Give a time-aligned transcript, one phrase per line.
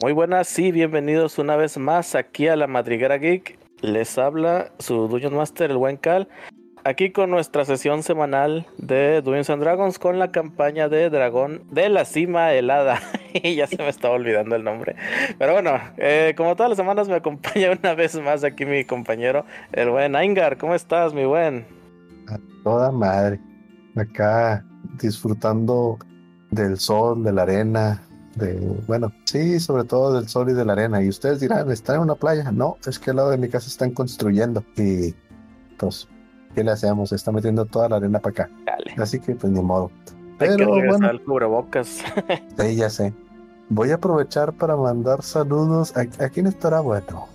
[0.00, 3.58] Muy buenas y bienvenidos una vez más aquí a la Madriguera Geek.
[3.80, 6.28] Les habla su Dungeon Master, el buen Cal.
[6.84, 11.88] Aquí con nuestra sesión semanal de Dungeons and Dragons con la campaña de Dragón de
[11.88, 13.00] la Cima Helada.
[13.42, 14.94] y ya se me estaba olvidando el nombre.
[15.36, 19.46] Pero bueno, eh, como todas las semanas me acompaña una vez más aquí mi compañero,
[19.72, 20.58] el buen Aingar.
[20.58, 21.66] ¿Cómo estás, mi buen?
[22.28, 23.40] A toda madre.
[23.96, 24.64] Acá
[25.02, 25.98] disfrutando
[26.52, 28.00] del sol, de la arena,
[28.38, 28.54] de,
[28.86, 31.02] bueno, sí, sobre todo del sol y de la arena.
[31.02, 32.50] Y ustedes dirán, ¿está en una playa?
[32.50, 34.64] No, es que al lado de mi casa están construyendo.
[34.76, 35.14] Y
[35.76, 36.08] pues,
[36.54, 37.12] ¿qué le hacemos?
[37.12, 38.50] Está metiendo toda la arena para acá.
[38.96, 39.90] Así que pues ni modo.
[40.38, 42.02] Pero Hay que bueno, el cubrebocas.
[42.58, 43.12] sí, ya sé.
[43.68, 45.94] Voy a aprovechar para mandar saludos.
[45.96, 47.26] ¿A, a quién estará bueno?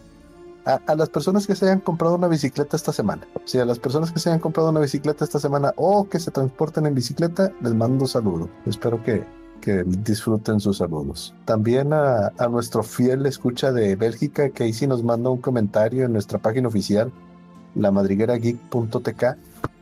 [0.65, 3.27] A, las personas que se hayan comprado una bicicleta esta semana.
[3.43, 6.31] Si a las personas que se hayan comprado una bicicleta esta semana o que se
[6.31, 8.49] transporten en bicicleta, les mando un saludo.
[8.65, 9.25] Espero que,
[9.63, 11.33] que disfruten sus saludos.
[11.45, 16.03] También a, a, nuestro fiel escucha de Bélgica, que ahí sí nos manda un comentario
[16.03, 17.13] en nuestra página oficial,
[17.75, 19.23] lamadriguerageek.tk,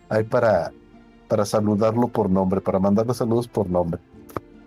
[0.10, 0.72] ahí para,
[1.28, 4.00] para saludarlo por nombre, para mandarle saludos por nombre.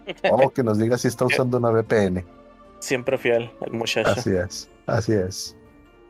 [0.33, 2.25] O que nos diga si está usando una VPN.
[2.81, 4.11] Siempre fiel, el muchacho.
[4.11, 5.57] Así es, así es.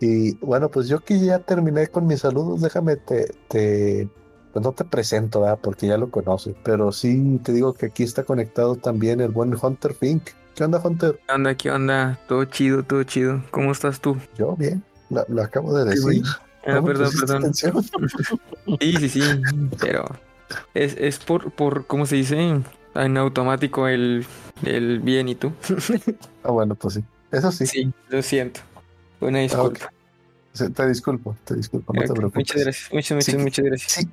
[0.01, 4.09] Y bueno, pues yo que ya terminé con mis saludos, déjame te, te
[4.55, 5.59] pues no te presento, ¿verdad?
[5.61, 9.53] porque ya lo conoces, pero sí te digo que aquí está conectado también el buen
[9.61, 10.31] Hunter Fink.
[10.55, 11.21] ¿Qué onda, Hunter?
[11.27, 11.55] ¿Qué onda?
[11.57, 12.21] ¿Qué onda?
[12.29, 13.43] Todo chido, todo chido.
[13.51, 14.17] ¿Cómo estás tú?
[14.39, 16.23] Yo bien, lo, acabo de decir.
[16.65, 17.55] Ah, perdón, perdón.
[18.81, 19.21] sí, sí, sí,
[19.81, 20.05] pero
[20.73, 22.61] es, es por, por, ¿cómo se dice?
[22.95, 24.25] En automático el,
[24.63, 25.53] el bien y tú.
[26.45, 27.05] ah, bueno, pues sí.
[27.33, 27.67] Eso sí.
[27.67, 28.61] Sí, lo siento.
[29.21, 29.93] Una disculpa.
[30.55, 32.37] Te disculpo, te disculpo, no te preocupes.
[32.37, 34.09] Muchas gracias, muchas, muchas, muchas gracias.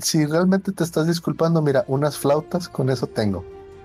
[0.00, 3.44] Si realmente te estás disculpando, mira, unas flautas, con eso tengo.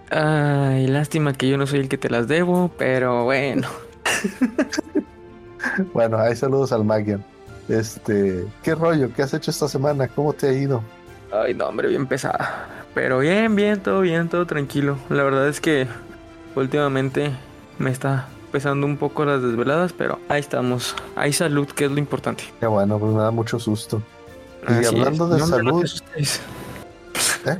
[0.09, 3.67] Ay, lástima que yo no soy el que te las debo, pero bueno.
[5.93, 7.23] bueno, hay saludos al Magian.
[7.69, 9.11] Este, ¿qué rollo?
[9.13, 10.07] ¿Qué has hecho esta semana?
[10.07, 10.83] ¿Cómo te ha ido?
[11.31, 12.67] Ay, no, hombre, bien pesada.
[12.93, 14.97] Pero bien, bien, todo bien, todo tranquilo.
[15.09, 15.87] La verdad es que
[16.55, 17.31] últimamente
[17.77, 20.95] me está pesando un poco las desveladas, pero ahí estamos.
[21.17, 22.45] Hay salud, que es lo importante.
[22.61, 24.01] Qué bueno, pues me da mucho susto.
[24.65, 25.83] Y hablando de salud.
[25.83, 27.57] No, ¿Eh?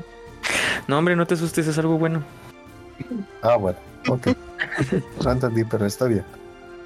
[0.88, 2.24] no, hombre, no te asustes, es algo bueno.
[3.42, 4.28] Ah, bueno, ok.
[5.26, 6.24] no entendí, pero está bien.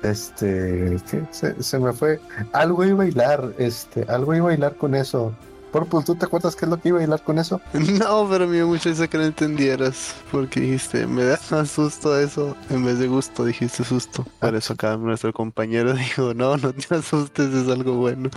[0.02, 0.98] Este,
[1.30, 2.20] Se, se, me fue.
[2.52, 5.36] Algo iba a bailar, este, algo iba a bailar con eso.
[5.72, 7.62] Purple, ¿tú te acuerdas qué es lo que iba a bailar con eso?
[8.00, 10.16] No, pero me dio mucho eso que no entendieras.
[10.32, 14.26] Porque dijiste, me da susto eso en vez de gusto, dijiste susto.
[14.40, 18.30] Por eso acá nuestro compañero dijo, no, no te asustes, es algo bueno.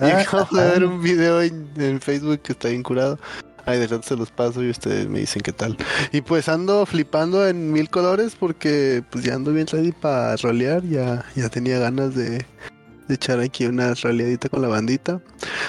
[0.00, 3.18] Y ah, acabo de ver un video en, Facebook que está bien curado.
[3.66, 5.76] Ay, de rato se los paso y ustedes me dicen qué tal.
[6.12, 10.82] Y pues ando flipando en mil colores porque pues ya ando bien ready para rolear.
[10.82, 12.44] Ya, ya tenía ganas de
[13.08, 15.20] echar aquí una realidadita con la bandita.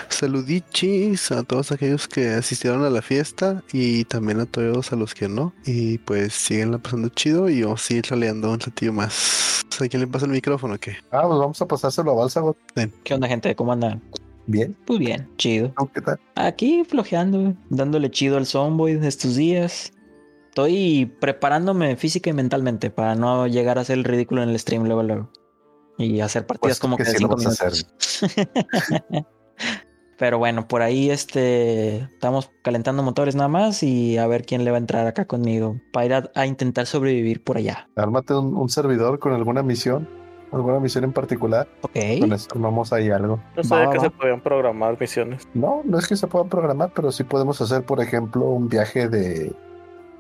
[0.10, 5.14] Saludichis a todos aquellos que asistieron a la fiesta y también a todos a los
[5.14, 5.54] que no.
[5.66, 9.66] Y pues siguen la pasando chido y vamos a seguir raleando un ratillo más.
[9.80, 10.96] ¿A quién le pasa el micrófono o qué?
[11.12, 12.58] Ah, pues vamos a pasárselo a Balsagot.
[13.04, 13.56] ¿Qué onda, gente?
[13.56, 14.02] ¿Cómo andan?
[14.48, 14.76] Bien.
[14.86, 15.74] Pues bien, chido.
[15.94, 16.20] ¿Qué tal?
[16.36, 19.92] Aquí flojeando, dándole chido al Zomboid estos días.
[20.50, 24.86] Estoy preparándome física y mentalmente para no llegar a hacer el ridículo en el stream
[24.86, 25.30] luego luego
[25.98, 27.88] y hacer partidas pues como que, de cinco minutos.
[30.18, 34.72] Pero bueno, por ahí este estamos calentando motores nada más y a ver quién le
[34.72, 37.90] va a entrar acá conmigo para ir a, intentar sobrevivir por allá.
[37.98, 40.08] Ármate un, servidor con alguna misión,
[40.54, 41.68] alguna misión en particular.
[41.82, 41.98] Ok.
[42.22, 43.42] Con eso armamos ahí algo.
[43.58, 45.50] No sabía que se podían programar misiones.
[45.54, 49.10] No, no es que se puedan programar, pero sí podemos hacer, por ejemplo, un viaje
[49.10, 49.54] de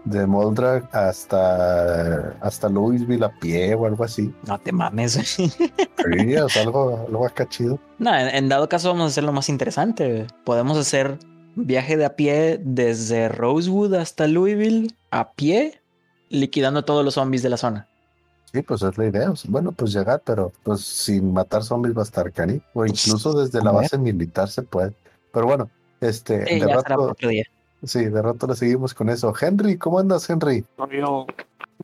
[0.05, 4.33] de Moldrag hasta, hasta Louisville a pie o algo así.
[4.47, 5.37] No te mames.
[6.05, 7.79] Sí, o algo, algo acá chido.
[7.97, 10.27] No, en, dado caso vamos a hacer lo más interesante.
[10.43, 11.17] Podemos hacer
[11.55, 15.81] viaje de a pie desde Rosewood hasta Louisville a pie,
[16.29, 17.87] liquidando todos los zombies de la zona.
[18.53, 19.33] Sí, pues es la idea.
[19.47, 22.57] Bueno, pues llegar, pero pues sin matar zombies va a estar cani.
[22.57, 24.93] O pues, incluso desde la base militar se puede.
[25.33, 27.15] Pero bueno, este, sí, de rato,
[27.83, 29.33] Sí, de rato le seguimos con eso.
[29.39, 30.65] Henry, ¿cómo andas, Henry?
[30.91, 31.27] Yo,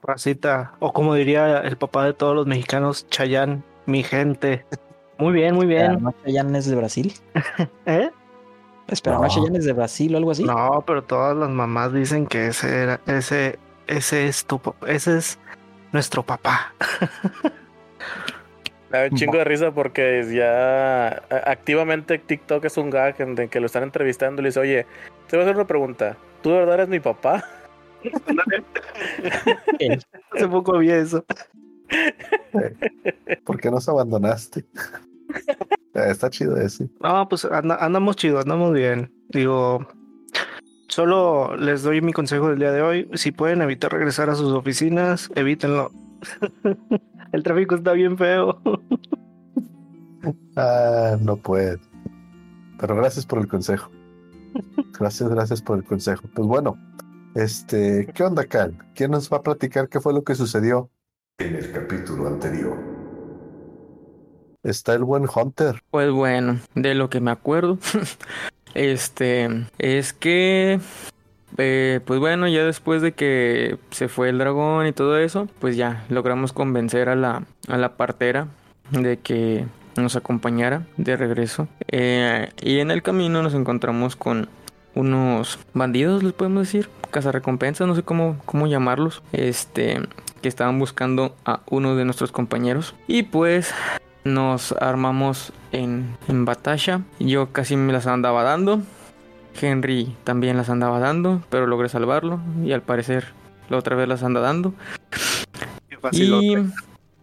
[0.01, 4.65] racita, o como diría el papá de todos los mexicanos, Chayán, mi gente.
[5.17, 6.01] Muy bien, muy bien.
[6.01, 7.13] ¿No Chayán es de Brasil?
[7.85, 8.09] ¿Eh?
[8.88, 10.43] Espera, ¿no, Chayán es de Brasil o algo así?
[10.43, 15.39] No, pero todas las mamás dicen que ese era, ese, ese es tu, ese es
[15.91, 16.73] nuestro papá.
[18.89, 23.67] Da un chingo de risa porque ya activamente TikTok es un gag en que lo
[23.67, 24.85] están entrevistando y le dice, oye,
[25.31, 26.18] te voy a hacer una pregunta.
[26.44, 27.44] ¿Tú de verdad eres mi papá?
[30.33, 31.25] Hace poco vi eso.
[33.45, 34.60] ¿Por qué nos abandonaste?
[34.60, 34.66] Eh,
[36.10, 36.89] Está chido ese.
[37.01, 39.12] No, pues anda- andamos chido, andamos bien.
[39.30, 39.88] Digo,
[40.88, 43.10] solo les doy mi consejo del día de hoy.
[43.13, 45.92] Si pueden evitar regresar a sus oficinas, evítenlo.
[47.31, 48.62] El tráfico está bien feo.
[50.57, 51.80] Ah, no puede.
[52.80, 53.89] Pero gracias por el consejo.
[55.00, 56.24] Gracias, gracias por el consejo.
[56.33, 56.77] Pues bueno,
[57.36, 58.77] este, ¿qué onda, Cal?
[58.94, 60.89] ¿Quién nos va a platicar qué fue lo que sucedió
[61.38, 62.77] en el capítulo anterior?
[64.63, 65.81] Está el buen Hunter.
[65.89, 67.80] Pues bueno, de lo que me acuerdo,
[68.75, 70.80] este, es que,
[71.57, 75.77] eh, pues bueno, ya después de que se fue el dragón y todo eso, pues
[75.77, 78.50] ya logramos convencer a la, a la partera
[78.92, 79.65] de que
[79.95, 81.67] nos acompañara de regreso.
[81.88, 84.49] Eh, y en el camino nos encontramos con
[84.95, 90.01] unos bandidos, les podemos decir, cazarrecompensas, no sé cómo, cómo llamarlos, este,
[90.41, 92.95] que estaban buscando a uno de nuestros compañeros.
[93.07, 93.73] Y pues
[94.23, 97.01] nos armamos en, en batalla.
[97.19, 98.81] Yo casi me las andaba dando.
[99.59, 102.39] Henry también las andaba dando, pero logré salvarlo.
[102.63, 103.33] Y al parecer
[103.69, 104.73] la otra vez las anda dando.
[105.09, 106.23] Qué.
[106.23, 106.55] Y...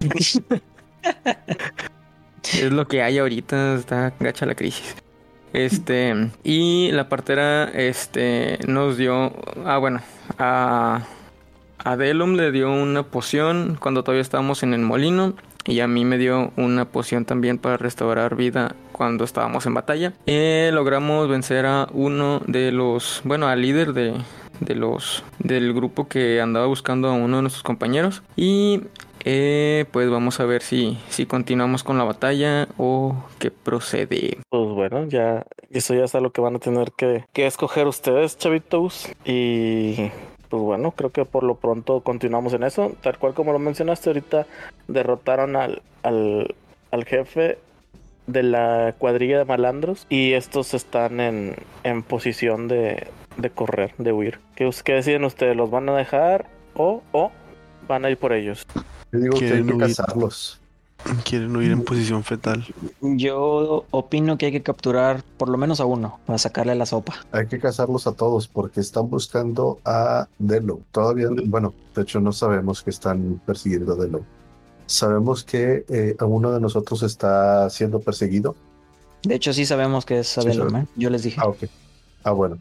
[2.43, 4.97] es lo que hay ahorita, está gacha la crisis.
[5.53, 9.33] Este, y la partera, este, nos dio,
[9.65, 10.01] ah, bueno,
[10.39, 11.03] a,
[11.79, 15.35] a Delum le dio una poción cuando todavía estábamos en el molino.
[15.65, 20.15] Y a mí me dio una poción también para restaurar vida cuando estábamos en batalla.
[20.25, 24.15] Eh, logramos vencer a uno de los, bueno, al líder de,
[24.61, 28.23] de los del grupo que andaba buscando a uno de nuestros compañeros.
[28.35, 28.83] Y
[29.31, 34.39] eh, pues vamos a ver si, si continuamos con la batalla o qué procede.
[34.49, 38.39] Pues bueno, ya eso ya es algo que van a tener que, que escoger ustedes,
[38.39, 39.07] chavitos.
[39.27, 40.11] Y
[40.49, 42.93] pues bueno, creo que por lo pronto continuamos en eso.
[43.03, 44.47] Tal cual como lo mencionaste ahorita,
[44.87, 46.55] derrotaron al, al,
[46.91, 47.59] al jefe
[48.27, 51.55] de la cuadrilla de malandros y estos están en,
[51.85, 54.39] en posición de, de correr, de huir.
[54.55, 55.55] ¿Qué, qué deciden ustedes?
[55.55, 57.31] ¿Los van a dejar o, o
[57.87, 58.65] van a ir por ellos?
[59.13, 59.97] Yo digo que hay Quieren que huir.
[59.97, 60.61] cazarlos.
[61.25, 62.65] Quieren huir en posición fetal.
[63.01, 67.15] Yo opino que hay que capturar por lo menos a uno para sacarle la sopa.
[67.33, 70.81] Hay que cazarlos a todos porque están buscando a Delo.
[70.91, 74.25] Todavía, bueno, de hecho no sabemos que están persiguiendo a Delo.
[74.87, 78.57] Sabemos que eh, a uno de nosotros está siendo perseguido.
[79.23, 80.83] De hecho, sí sabemos que es Adelum, sabe.
[80.85, 80.87] ¿eh?
[80.97, 81.41] Yo les dije.
[81.41, 81.65] Ah, ok.
[82.25, 82.59] Ah, bueno.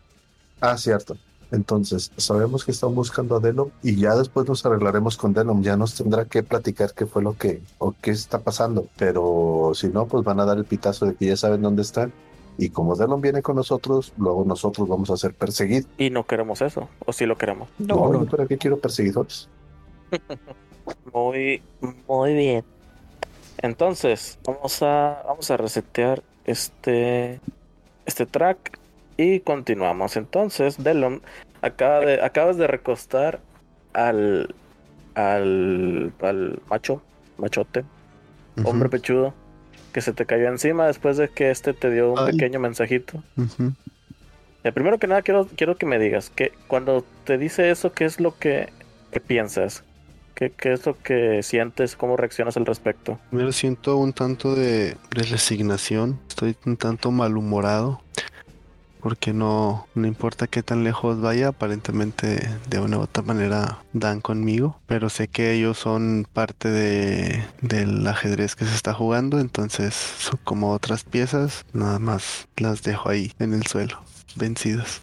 [0.59, 1.17] Ah, cierto.
[1.51, 5.61] Entonces, sabemos que están buscando a Delom y ya después nos arreglaremos con Delom.
[5.63, 8.87] Ya nos tendrá que platicar qué fue lo que o qué está pasando.
[8.97, 12.11] Pero si no, pues van a dar el pitazo de que ya saben dónde están.
[12.57, 15.87] Y como Delom viene con nosotros, luego nosotros vamos a ser perseguidos.
[15.97, 17.69] Y no queremos eso, o si lo queremos.
[17.77, 19.47] No, no, ¿para qué quiero perseguidores?
[21.13, 21.61] Muy,
[22.07, 22.63] muy bien.
[23.57, 27.41] Entonces, vamos a, vamos a resetear este,
[28.05, 28.79] este track
[29.17, 30.15] y continuamos.
[30.15, 31.21] Entonces, Delon,
[31.61, 33.39] acaba de, acabas de recostar
[33.93, 34.53] al,
[35.15, 37.01] al, al macho,
[37.37, 37.83] machote,
[38.63, 39.33] hombre pechudo,
[39.91, 42.31] que se te cayó encima después de que este te dio un Ay.
[42.33, 43.23] pequeño mensajito.
[44.63, 48.05] Eh, primero que nada, quiero, quiero que me digas que cuando te dice eso, ¿qué
[48.05, 48.69] es lo que,
[49.11, 49.83] que piensas?
[50.35, 51.95] ¿Qué, ¿Qué es lo que sientes?
[51.95, 53.17] ¿Cómo reaccionas al respecto?
[53.29, 56.19] Primero siento un tanto de, de resignación.
[56.29, 58.01] Estoy un tanto malhumorado.
[59.01, 64.21] Porque no, no importa qué tan lejos vaya, aparentemente de una u otra manera dan
[64.21, 64.79] conmigo.
[64.87, 69.39] Pero sé que ellos son parte de, del ajedrez que se está jugando.
[69.39, 74.01] Entonces, son como otras piezas, nada más las dejo ahí en el suelo,
[74.35, 75.01] vencidas.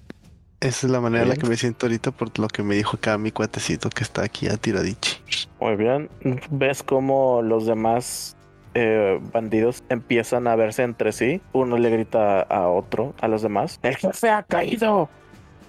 [0.65, 2.97] Esa es la manera en la que me siento ahorita por lo que me dijo
[2.97, 5.19] acá mi cuatecito que está aquí a tiradichi.
[5.61, 6.09] Muy bien.
[6.51, 8.35] ¿Ves cómo los demás
[8.75, 11.41] eh, bandidos empiezan a verse entre sí?
[11.53, 13.79] Uno le grita a otro, a los demás.
[13.83, 15.09] ¡El jefe ha caído!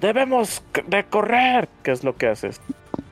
[0.01, 1.69] ¡Debemos de correr!
[1.83, 2.59] ¿Qué es lo que haces?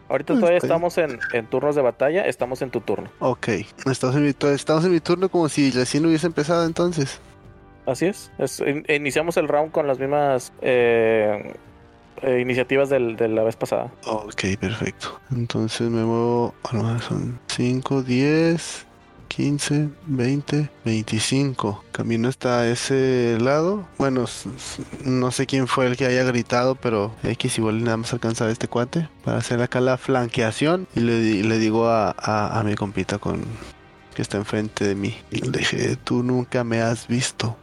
[0.10, 3.10] Ahorita todavía estamos en, en turnos de batalla, estamos en tu turno.
[3.20, 3.48] Ok,
[3.90, 7.20] estamos en, mi, estamos en mi turno como si recién hubiese empezado entonces.
[7.88, 8.32] Así es.
[8.38, 11.54] Es- in- iniciamos el round con las mismas eh,
[12.22, 13.92] eh, iniciativas del- de la vez pasada.
[14.06, 15.20] Ok, perfecto.
[15.32, 18.86] Entonces me muevo, bueno, son 5, 10,
[19.36, 21.84] 15, 20, 25.
[21.92, 23.88] Camino hasta ese lado.
[23.98, 24.26] Bueno,
[25.06, 28.52] no sé quién fue el que haya gritado, pero X igual nada más alcanzar a
[28.52, 30.88] este cuate para hacer acá la flanqueación.
[30.96, 33.42] Y le, le digo a, a- a mi compita con
[34.16, 35.18] que está enfrente de mí.
[35.32, 37.58] Y le dije, tú nunca me has visto.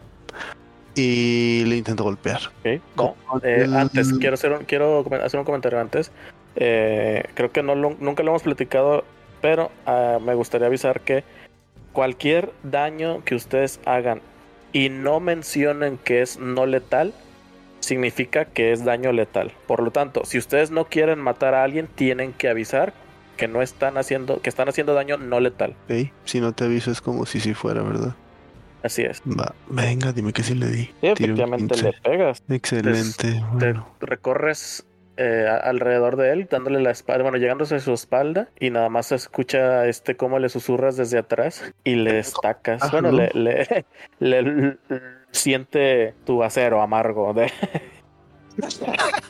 [0.97, 2.41] Y le intento golpear.
[2.65, 6.11] Ok, no, eh, antes, quiero hacer un, quiero hacer un comentario antes.
[6.57, 9.05] Eh, creo que no lo- nunca lo hemos platicado
[9.41, 11.23] Pero ah, me gustaría avisar que
[11.93, 14.21] cualquier daño que ustedes hagan
[14.73, 17.13] y no mencionen que es no letal,
[17.81, 19.53] significa que es daño letal.
[19.67, 22.93] Por lo tanto, si ustedes no quieren matar a alguien, tienen que avisar
[23.37, 25.75] que no están haciendo, que están haciendo daño no letal.
[25.89, 28.15] Ok, Si no te aviso es como si sí fuera, ¿verdad?
[28.83, 29.23] Así es.
[29.23, 30.85] Va, venga, dime que sí le di.
[30.85, 31.85] Sí, efectivamente 15.
[31.85, 32.43] le pegas.
[32.49, 33.33] Excelente.
[33.33, 33.89] Te bueno.
[34.01, 34.87] recorres
[35.23, 39.07] eh, alrededor de él, dándole la espalda, bueno, llegándose a su espalda, y nada más
[39.07, 42.83] se escucha este cómo le susurras desde atrás y le destacas.
[42.83, 42.91] Ajá.
[43.01, 43.85] Bueno, le, le,
[44.19, 44.79] le- le-
[45.31, 47.53] siente tu acero amargo de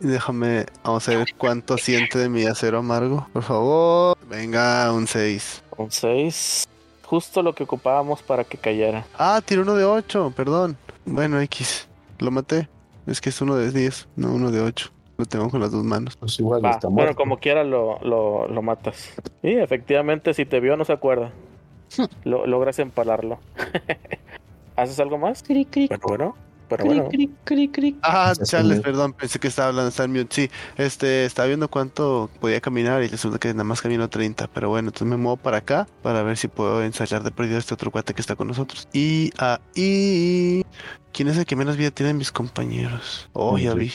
[0.00, 3.28] Déjame, vamos a ver cuánto siente de mi acero amargo.
[3.32, 4.16] Por favor.
[4.28, 5.62] Venga, un 6.
[5.76, 6.66] un 6.
[7.04, 9.04] Justo lo que ocupábamos para que cayera.
[9.18, 10.76] Ah, tiró uno de 8, perdón.
[11.04, 11.86] Bueno, X.
[12.18, 12.68] Lo maté.
[13.06, 14.90] Es que es uno de 10, no uno de 8.
[15.18, 16.16] Lo tengo con las dos manos.
[16.16, 17.16] Pues igual Va, está bueno, muerto.
[17.16, 19.12] como quiera lo, lo, lo matas.
[19.42, 21.32] Y efectivamente, si te vio, no se acuerda.
[22.24, 23.38] Lo, logras empalarlo.
[24.76, 25.42] ¿Haces algo más?
[25.42, 26.36] Cric, cric, Bueno, bueno.
[26.76, 27.08] Pero cric, bueno.
[27.10, 27.96] cric, cric, cric.
[28.02, 30.34] Ah, Está Charles, perdón, pensé que estaba hablando, está en mute.
[30.34, 34.48] Sí, este, estaba viendo cuánto podía caminar y resulta que nada más camino 30.
[34.48, 37.60] Pero bueno, entonces me muevo para acá para ver si puedo ensayar de perdido a
[37.60, 38.88] este otro cuate que está con nosotros.
[38.92, 40.64] Y ahí.
[41.12, 43.28] ¿Quién es el que menos vida tiene de mis compañeros?
[43.32, 43.92] Oh, ya vi.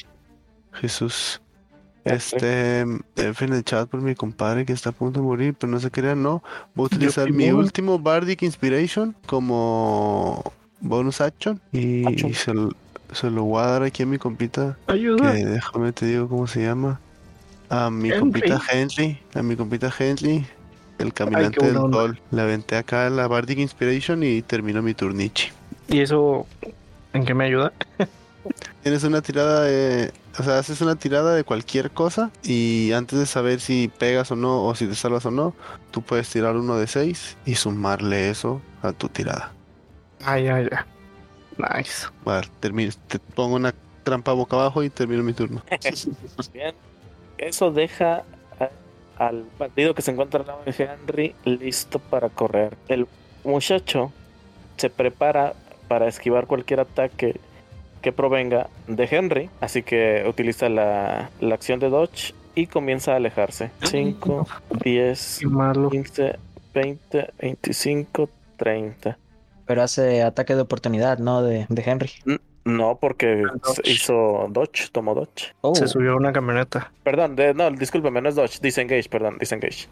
[0.73, 1.41] Jesús.
[2.03, 5.71] Este, F en el chat por mi compadre que está a punto de morir, pero
[5.71, 6.41] no se crean, no.
[6.73, 12.33] Voy a utilizar mi último Bardic Inspiration como bonus action y Action.
[12.33, 12.73] se, lo-
[13.13, 15.33] se lo voy a dar aquí a mi compita, que Ayuda.
[15.33, 16.99] déjame te digo cómo se llama.
[17.69, 18.19] A mi Henry.
[18.19, 20.45] compita Henry, a mi compita Henry,
[20.99, 21.97] el caminante del onda.
[21.97, 22.19] sol.
[22.31, 25.49] Le aventé acá la Bardic Inspiration y terminó mi turnichi.
[25.89, 26.45] ¿Y eso
[27.13, 27.73] en qué me ayuda?
[28.83, 30.13] Tienes una tirada de.
[30.39, 34.35] O sea, haces una tirada de cualquier cosa y antes de saber si pegas o
[34.35, 35.53] no o si te salvas o no,
[35.91, 39.51] tú puedes tirar uno de seis y sumarle eso a tu tirada.
[40.27, 40.77] Ay, ay, ay.
[41.77, 42.07] Nice.
[42.25, 42.91] Vale, termino.
[43.07, 45.63] Te pongo una trampa boca abajo y termino mi turno.
[46.53, 46.75] Bien.
[47.37, 48.23] Eso deja
[48.59, 48.69] a-
[49.25, 52.75] al bandido que se encuentra al lado de Henry listo para correr.
[52.89, 53.07] El
[53.43, 54.11] muchacho
[54.75, 55.53] se prepara
[55.87, 57.39] para esquivar cualquier ataque
[58.01, 63.15] que provenga de Henry, así que utiliza la, la acción de Dodge y comienza a
[63.15, 63.71] alejarse.
[63.83, 64.45] 5,
[64.83, 65.89] 10, Qué malo.
[65.89, 66.37] 15,
[66.73, 69.17] 20, 25, 30.
[69.67, 71.43] Pero hace ataque de oportunidad, ¿no?
[71.43, 72.11] De, de Henry.
[72.65, 73.75] No, porque Dodge.
[73.83, 75.53] se hizo Dodge, tomó Dodge.
[75.61, 75.75] Oh.
[75.75, 76.91] Se subió a una camioneta.
[77.03, 79.87] Perdón, de- no, discúlpeme, no es Dodge, disengage, perdón, disengage.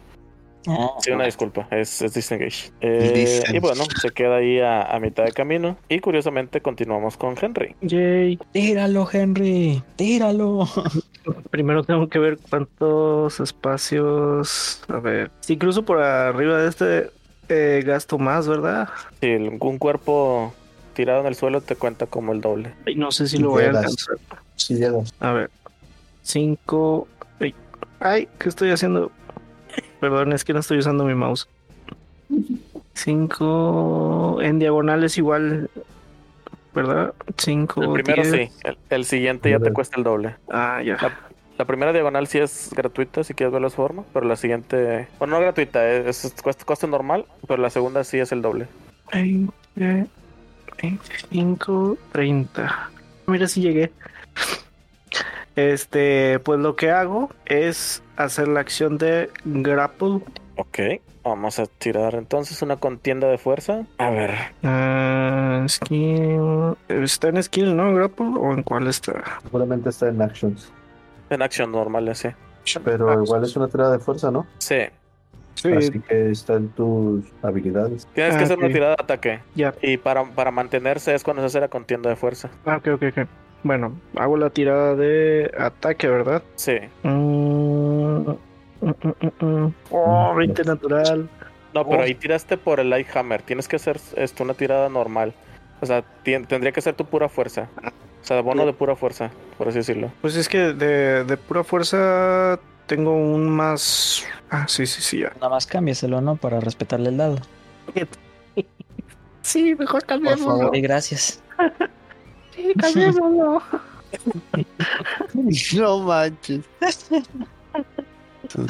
[0.68, 2.72] Ah, Sí, una disculpa, es, es disengage.
[2.82, 3.56] Eh, Disengage.
[3.56, 5.78] y bueno, se queda ahí a, a mitad de camino.
[5.90, 7.76] Y curiosamente continuamos con Henry.
[7.82, 8.40] Yay.
[8.52, 9.84] Tíralo, Henry.
[9.96, 10.68] Tíralo.
[11.52, 14.82] Primero tengo que ver cuántos espacios.
[14.88, 15.32] A ver.
[15.42, 17.10] Si incluso por arriba de este
[17.50, 18.90] eh, gasto más, ¿verdad?
[19.22, 20.54] Si el- un cuerpo
[20.94, 22.74] tirado en el suelo te cuenta como el doble.
[22.86, 24.18] Ay, no sé si lo voy a alcanzar.
[24.56, 25.14] Sí, llegas.
[25.20, 25.50] A ver.
[26.22, 27.08] Cinco.
[27.40, 27.54] Ay,
[28.00, 29.12] ay, ¿qué estoy haciendo?
[30.00, 31.48] Perdón, es que no estoy usando mi mouse.
[32.94, 34.42] Cinco.
[34.42, 35.70] En diagonal es igual.
[36.74, 37.14] ¿Verdad?
[37.38, 37.82] Cinco.
[37.96, 38.50] El primero diez.
[38.50, 40.36] sí, el, el siguiente ya te cuesta el doble.
[40.50, 40.98] Ah, ya.
[41.02, 41.12] La
[41.64, 45.40] primera diagonal sí es gratuita, si quieres ver las formas, pero la siguiente, bueno, no
[45.42, 48.68] gratuita, es, es coste, coste normal, pero la segunda sí es el doble.
[49.14, 50.08] 20,
[50.82, 52.90] 25, 30.
[53.28, 53.92] Mira si llegué.
[55.56, 60.20] Este, pues lo que hago es hacer la acción de grapple.
[60.58, 60.80] Ok,
[61.24, 63.86] vamos a tirar entonces una contienda de fuerza.
[63.98, 64.32] A ver,
[64.64, 66.76] Ah, skill.
[66.90, 67.94] ¿Está en skill, no?
[67.94, 68.34] ¿Grapple?
[68.38, 69.24] ¿O en cuál está?
[69.44, 70.70] Seguramente está en actions.
[71.30, 72.36] En acción normal ese.
[72.84, 74.46] Pero igual es una tirada de fuerza, ¿no?
[74.58, 74.78] Sí,
[75.56, 78.06] Sí, Así que está en tus habilidades.
[78.14, 79.40] tienes que Ah, hacer una tirada de ataque.
[79.56, 79.74] ya.
[79.82, 82.50] Y para, para mantenerse es cuando se hace la contienda de fuerza.
[82.66, 83.28] Ah, ok, ok, ok.
[83.64, 86.44] Bueno, hago la tirada de ataque, ¿verdad?
[86.56, 86.76] Sí.
[87.04, 88.36] Mm, mm,
[88.82, 89.74] mm, mm.
[89.92, 91.30] Oh, 20 natural.
[91.74, 92.04] No, pero Oh.
[92.04, 93.42] ahí tiraste por el Lighthammer.
[93.42, 95.34] Tienes que hacer esto, una tirada normal.
[95.82, 97.70] O sea, tendría que ser tu pura fuerza.
[98.26, 100.12] O sea, bono de pura fuerza, por así decirlo.
[100.22, 104.26] Pues es que de, de pura fuerza tengo un más.
[104.50, 105.32] Ah, sí, sí, sí, ya.
[105.36, 106.36] Nada más cámbiaselo, ¿no?
[106.36, 107.38] Para respetarle el dado.
[109.44, 110.72] Sí, mejor Por favor.
[110.74, 111.44] Sí, gracias.
[112.56, 113.62] Sí, cambiémoslo.
[115.76, 116.64] No manches.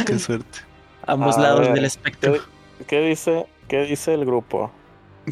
[0.05, 0.59] Qué suerte.
[1.05, 2.33] Ambos A lados ver, del espectro.
[2.33, 4.71] ¿Qué, qué dice, ¿Qué dice el grupo?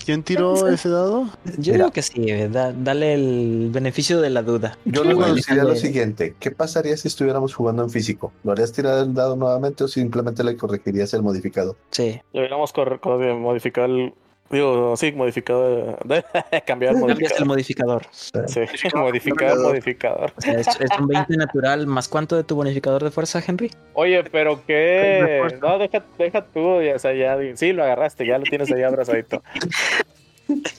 [0.05, 1.25] ¿Quién tiró ese dado?
[1.57, 1.77] Yo Mira.
[1.85, 4.77] digo que sí, eh, da- dale el beneficio de la duda.
[4.85, 8.31] Yo le diría lo siguiente: ¿qué pasaría si estuviéramos jugando en físico?
[8.43, 11.75] ¿Lo harías tirar el dado nuevamente o simplemente le corregirías el modificador?
[11.91, 12.19] Sí.
[12.33, 14.13] Deberíamos correr, correr- modificar el.
[14.53, 15.98] Digo, sí, modificado.
[16.05, 16.24] De,
[16.67, 18.05] cambiar el Cambias el modificador.
[18.13, 18.48] modificador.
[18.48, 20.31] Sí, modificar el modificador.
[20.38, 23.72] O sea, es, es un 20 natural más cuánto de tu bonificador de fuerza, Henry.
[23.93, 25.41] Oye, pero qué.
[25.60, 26.83] No, deja, deja tú.
[26.83, 27.36] ya, O sea, ya.
[27.55, 29.41] Sí, lo agarraste, ya lo tienes ahí abrazadito.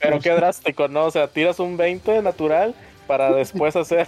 [0.00, 1.06] Pero qué drástico, ¿no?
[1.06, 2.76] O sea, tiras un 20 natural
[3.08, 4.06] para después hacer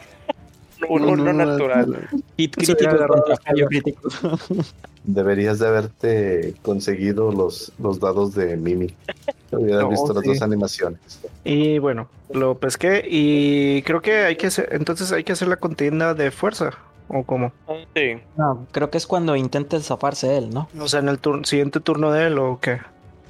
[0.88, 2.08] un No, 1 no, natural.
[2.37, 4.08] Hit crítico contra fallo crítico.
[5.06, 8.94] Deberías de haberte conseguido los, los dados de Mimi.
[9.52, 10.98] Hubieras No, visto las dos animaciones.
[11.44, 15.56] Y bueno, lo pesqué y creo que hay que hacer, entonces hay que hacer la
[15.56, 16.70] contienda de fuerza.
[17.08, 17.52] ¿O cómo?
[17.94, 18.16] Sí.
[18.36, 20.68] No, creo que es cuando intentes zafarse él, ¿no?
[20.80, 22.80] O sea, en el tur- siguiente turno de él o qué.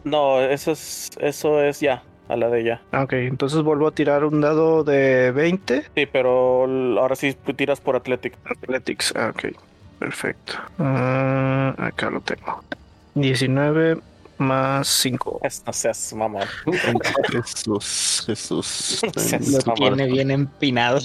[0.04, 2.80] No, eso es, eso es ya, a la de ya.
[2.92, 5.84] Ah, Ok, entonces vuelvo a tirar un dado de 20.
[5.94, 6.64] Sí, pero
[6.98, 8.32] ahora sí tiras por Athletic.
[8.46, 9.54] Athletics, ah, ok,
[9.98, 10.54] perfecto.
[10.78, 12.62] Ah, acá lo tengo.
[13.14, 13.98] 19
[14.38, 15.40] más 5.
[15.42, 16.42] Es- No seas mamón.
[17.30, 19.00] Jesús, Jesús.
[19.16, 19.74] seas Lo mamón.
[19.76, 20.98] tiene bien empinado.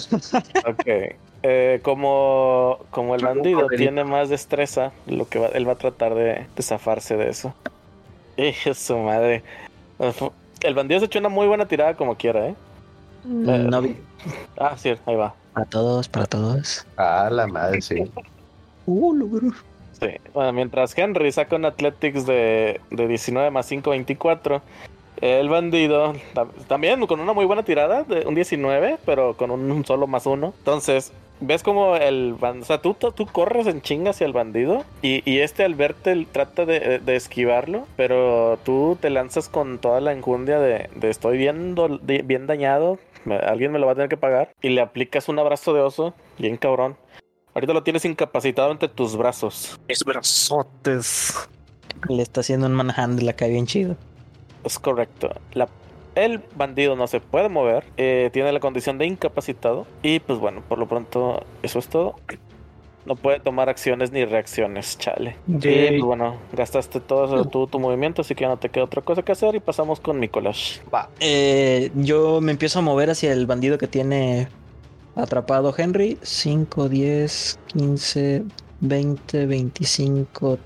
[0.68, 1.16] Ok.
[1.44, 6.14] Eh, como, como el bandido tiene más destreza, lo que va- él va a tratar
[6.14, 7.54] de, de zafarse de eso.
[8.38, 9.44] Hijo de su madre.
[10.62, 12.56] El bandido se echó una muy buena tirada como quiera, ¿eh?
[13.24, 13.98] No vi-
[14.60, 15.34] Ah, sí, ahí va.
[15.54, 16.86] Para todos, para todos.
[16.98, 18.12] Ah, la madre, sí.
[20.34, 24.62] Bueno, mientras Henry saca un Athletics de, de 19 más 5, 24.
[25.22, 29.86] El bandido ta- también con una muy buena tirada, de un 19, pero con un,
[29.86, 30.56] solo más uno.
[30.58, 34.84] Entonces, ves como el bandido, o sea, tú, tú corres en chinga hacia el bandido
[35.04, 40.02] y, y este al verte trata de, de esquivarlo, pero tú te lanzas con toda
[40.02, 42.98] la enjundia de, estoy bien, bien dañado,
[43.46, 46.16] alguien me lo va a tener que pagar y le aplicas un abrazo de oso,
[46.40, 46.96] bien cabrón.
[47.53, 49.79] Ahorita lo tienes incapacitado entre tus brazos.
[49.88, 51.34] Mis brazotes.
[52.10, 53.96] Le está haciendo un manhandle acá bien chido.
[54.63, 55.29] Es correcto.
[55.53, 55.67] La-
[56.15, 60.61] el bandido no se puede mover, eh, tiene la condición de incapacitado y pues bueno,
[60.68, 62.16] por lo pronto eso es todo.
[63.05, 65.35] No puede tomar acciones ni reacciones, chale.
[65.48, 65.90] Y Yay.
[65.92, 69.01] pues bueno, gastaste todo eso, tu, tu movimiento, así que ya no te queda otra
[69.01, 70.79] cosa que hacer y pasamos con Mikolash.
[70.94, 71.09] Va.
[71.20, 74.50] Eh, yo me empiezo a mover hacia el bandido que tiene
[75.16, 76.18] atrapado Henry.
[76.22, 78.44] 5, 10, 15,
[78.82, 80.60] 20, 25,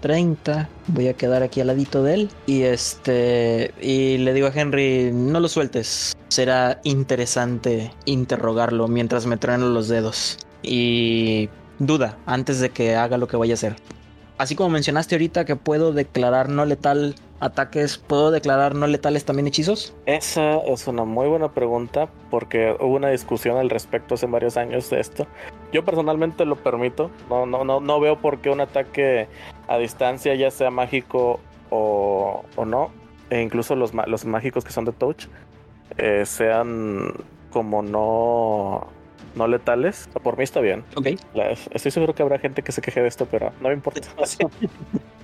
[0.00, 0.68] 30.
[0.88, 2.30] Voy a quedar aquí al ladito de él.
[2.46, 3.72] Y este.
[3.80, 6.16] Y le digo a Henry, no lo sueltes.
[6.28, 10.38] Será interesante interrogarlo mientras me trueno los dedos.
[10.62, 13.76] Y duda antes de que haga lo que vaya a hacer.
[14.38, 19.46] Así como mencionaste ahorita que puedo declarar no letal ataques, ¿puedo declarar no letales también
[19.46, 19.94] hechizos?
[20.06, 24.90] Esa es una muy buena pregunta porque hubo una discusión al respecto hace varios años
[24.90, 25.26] de esto.
[25.72, 27.10] Yo personalmente lo permito.
[27.28, 29.28] No, no, no, no veo por qué un ataque
[29.68, 32.90] a distancia, ya sea mágico o, o no,
[33.30, 35.26] e incluso los, los mágicos que son de touch,
[35.96, 37.14] eh, sean
[37.50, 38.86] como no,
[39.34, 40.08] no letales.
[40.22, 40.84] Por mí está bien.
[40.94, 41.08] Ok.
[41.72, 44.08] Estoy seguro que habrá gente que se queje de esto, pero no me importa.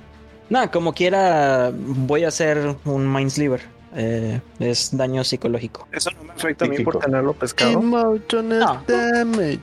[0.48, 3.60] Nada, como quiera, voy a hacer un Mindsliver.
[3.98, 5.88] Eh, es daño psicológico.
[5.90, 7.72] Eso no me afecta a mí por tenerlo pescado.
[7.72, 8.82] Emotional No.
[8.86, 9.60] damage.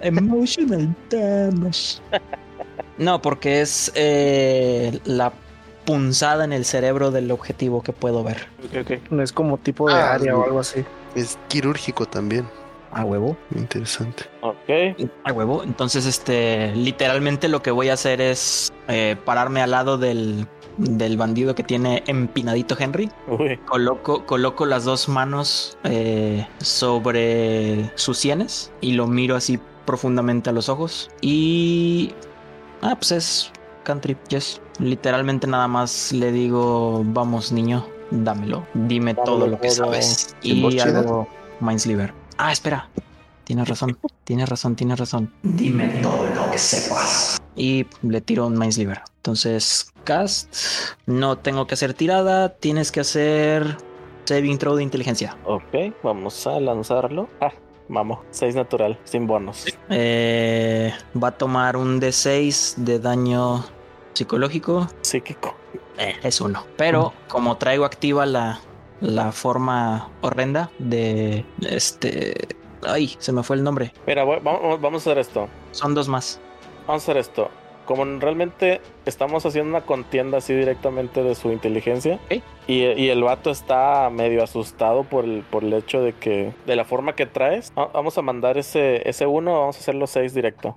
[0.00, 2.00] Emotional damage.
[2.98, 5.32] No, porque es eh, la
[5.84, 8.48] punzada en el cerebro del objetivo que puedo ver.
[8.64, 9.10] Ok, ok.
[9.10, 10.84] No es como tipo de Ah, área o algo así.
[11.14, 12.46] Es quirúrgico también.
[12.92, 13.36] A huevo.
[13.54, 14.24] Interesante.
[14.40, 15.00] ok.
[15.24, 15.62] A huevo.
[15.62, 21.16] Entonces, este, literalmente lo que voy a hacer es eh, pararme al lado del, del
[21.16, 23.10] bandido que tiene empinadito Henry.
[23.28, 23.56] Uy.
[23.66, 30.52] Coloco, coloco las dos manos eh, sobre sus sienes y lo miro así profundamente a
[30.52, 31.10] los ojos.
[31.20, 32.12] Y.
[32.82, 33.52] Ah, pues es
[33.84, 34.60] country, yes.
[34.78, 38.66] Literalmente nada más le digo, vamos niño, dámelo.
[38.74, 40.34] Dime Dámelo todo lo que sabes.
[40.42, 41.28] ¿En voz Y hago
[41.60, 42.19] Mindsliver.
[42.42, 42.88] Ah, espera.
[43.44, 45.30] Tienes razón, tienes razón, tienes razón.
[45.42, 47.38] Dime todo lo que sepas.
[47.54, 49.02] Y le tiro un Mindsliver.
[49.16, 50.50] Entonces, cast.
[51.04, 52.48] No tengo que hacer tirada.
[52.48, 53.76] Tienes que hacer
[54.24, 55.36] saving throw de inteligencia.
[55.44, 57.28] Ok, vamos a lanzarlo.
[57.42, 57.52] Ah,
[57.88, 58.20] vamos.
[58.30, 59.66] 6 natural, sin bonos.
[59.90, 63.66] Eh, va a tomar un D6 de daño
[64.14, 64.88] psicológico.
[65.02, 65.54] Psíquico.
[65.98, 66.64] Eh, es uno.
[66.78, 68.60] Pero como traigo activa la,
[69.00, 72.34] la forma horrenda de este.
[72.82, 73.92] Ay, se me fue el nombre.
[74.06, 75.48] Mira, voy- vamos, vamos a hacer esto.
[75.72, 76.40] Son dos más.
[76.86, 77.50] Vamos a hacer esto.
[77.86, 82.20] como realmente estamos haciendo una contienda así directamente de su inteligencia,
[82.68, 86.76] y, y el vato está medio asustado por el, por el hecho de que, de
[86.76, 90.10] la forma que traes, va- vamos a mandar ese, ese uno, vamos a hacer los
[90.10, 90.76] seis directo.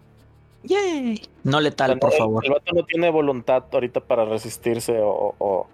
[0.63, 1.21] Yay.
[1.43, 2.45] No O sea, letal, por el- favor.
[2.45, 5.67] El, vato no tiene voluntad ahorita para resistirse o, o,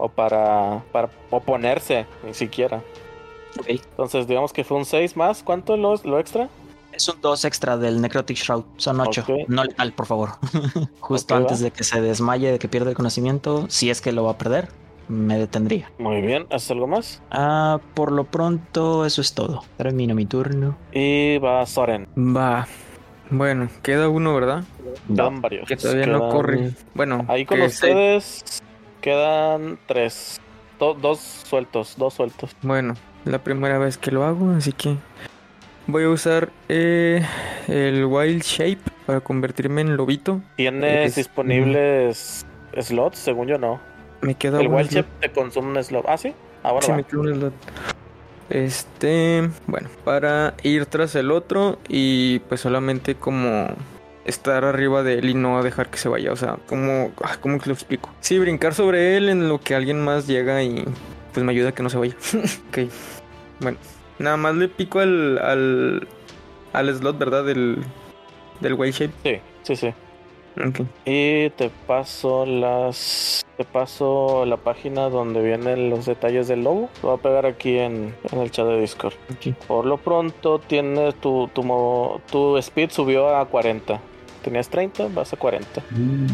[0.00, 2.82] o para, para oponerse, ni siquiera.
[3.58, 3.66] Ok.
[3.68, 5.42] Entonces, digamos que fue un 6 más.
[5.42, 6.48] ¿Cuánto lo, lo extra?
[6.92, 8.64] Es un 2 extra del Necrotic Shroud.
[8.76, 9.22] Son 8.
[9.22, 9.30] Ok.
[9.48, 10.30] No letal, por favor.
[11.00, 11.64] Justo antes va.
[11.64, 14.38] de que se desmaye, de que pierda el conocimiento, si es que lo va a
[14.38, 14.68] perder,
[15.08, 15.90] me detendría.
[15.98, 17.22] Muy bien, ¿haces algo más?
[17.30, 19.64] Ah, por lo pronto, eso es todo.
[19.76, 20.76] Termino mi turno.
[20.92, 22.08] Y va Soren.
[22.16, 22.66] Va.
[23.30, 24.64] Bueno, queda uno, ¿verdad?
[25.06, 25.68] Quedan varios.
[25.68, 26.72] Que todavía no corre.
[26.94, 28.60] Bueno, Ahí con ustedes
[29.00, 30.40] quedan tres.
[30.78, 32.56] Do- dos sueltos, dos sueltos.
[32.62, 34.96] Bueno, la primera vez que lo hago, así que
[35.86, 37.22] voy a usar eh,
[37.68, 40.40] el Wild Shape para convertirme en lobito.
[40.56, 42.46] ¿Tienes Es- disponibles
[42.78, 43.18] slots?
[43.18, 43.80] Según yo no.
[44.22, 44.90] Me queda El un Wild.
[44.90, 46.04] Shape te consume un slot.
[46.08, 46.32] Ah, sí.
[46.62, 46.96] Ah, bueno, Sí, va.
[46.98, 47.52] me queda un slot.
[48.48, 53.68] Este, bueno, para ir tras el otro y pues solamente como
[54.30, 57.58] estar arriba de él y no dejar que se vaya, o sea, como, ah, ¿cómo
[57.58, 58.10] que lo explico?
[58.20, 60.84] Sí, brincar sobre él en lo que alguien más llega y
[61.32, 62.16] pues me ayuda a que no se vaya.
[62.68, 62.78] ok,
[63.60, 63.78] bueno,
[64.18, 66.08] nada más le pico al, al,
[66.72, 67.44] al slot, ¿verdad?
[67.44, 67.84] Del,
[68.60, 69.12] del way shape.
[69.22, 69.94] Sí, sí, sí.
[71.04, 73.44] Y te paso las.
[73.56, 76.88] Te paso la página donde vienen los detalles del lobo.
[77.02, 79.14] Lo voy a pegar aquí en, en el chat de Discord.
[79.68, 84.00] Por lo pronto, tienes tu, tu, tu speed subió a 40.
[84.42, 85.82] Tenías 30, vas a 40.
[85.90, 86.26] Mm.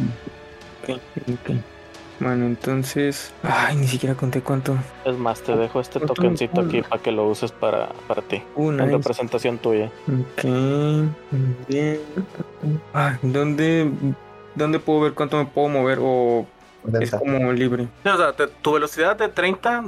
[2.18, 4.74] Bueno, entonces, ay, ni siquiera conté cuánto.
[5.04, 8.42] Es más, te dejo este tokencito aquí para que lo uses para, para ti.
[8.54, 9.90] Una En representación tuya.
[10.08, 10.44] Ok,
[11.68, 12.00] bien.
[12.94, 13.90] Ah, ¿dónde,
[14.54, 16.46] ¿Dónde puedo ver cuánto me puedo mover o
[17.00, 17.18] es 40.
[17.18, 17.88] como libre?
[18.06, 19.82] o sea, tu velocidad de 30,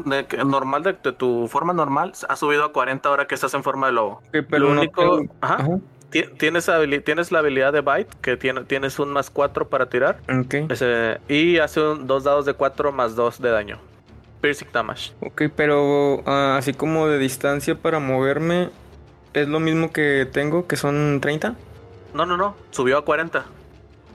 [0.45, 3.93] normal, de, tu forma normal, ha subido a 40 ahora que estás en forma de
[3.95, 4.21] lobo.
[4.27, 5.67] Ok, pero Lo no único- tengo- ajá.
[6.11, 6.65] Tienes,
[7.05, 10.19] tienes la habilidad de Bite, que tiene, tienes un más 4 para tirar.
[10.29, 13.79] ok, Ese- y hace un- dos dados de 4 más 2 de daño.
[14.41, 15.13] Piercing damage.
[15.21, 18.71] ok, pero ah, así como de distancia para moverme,
[19.35, 21.57] ¿es lo mismo que tengo, que son 30?
[22.15, 22.55] No, no, no.
[22.71, 23.45] Subió a 40.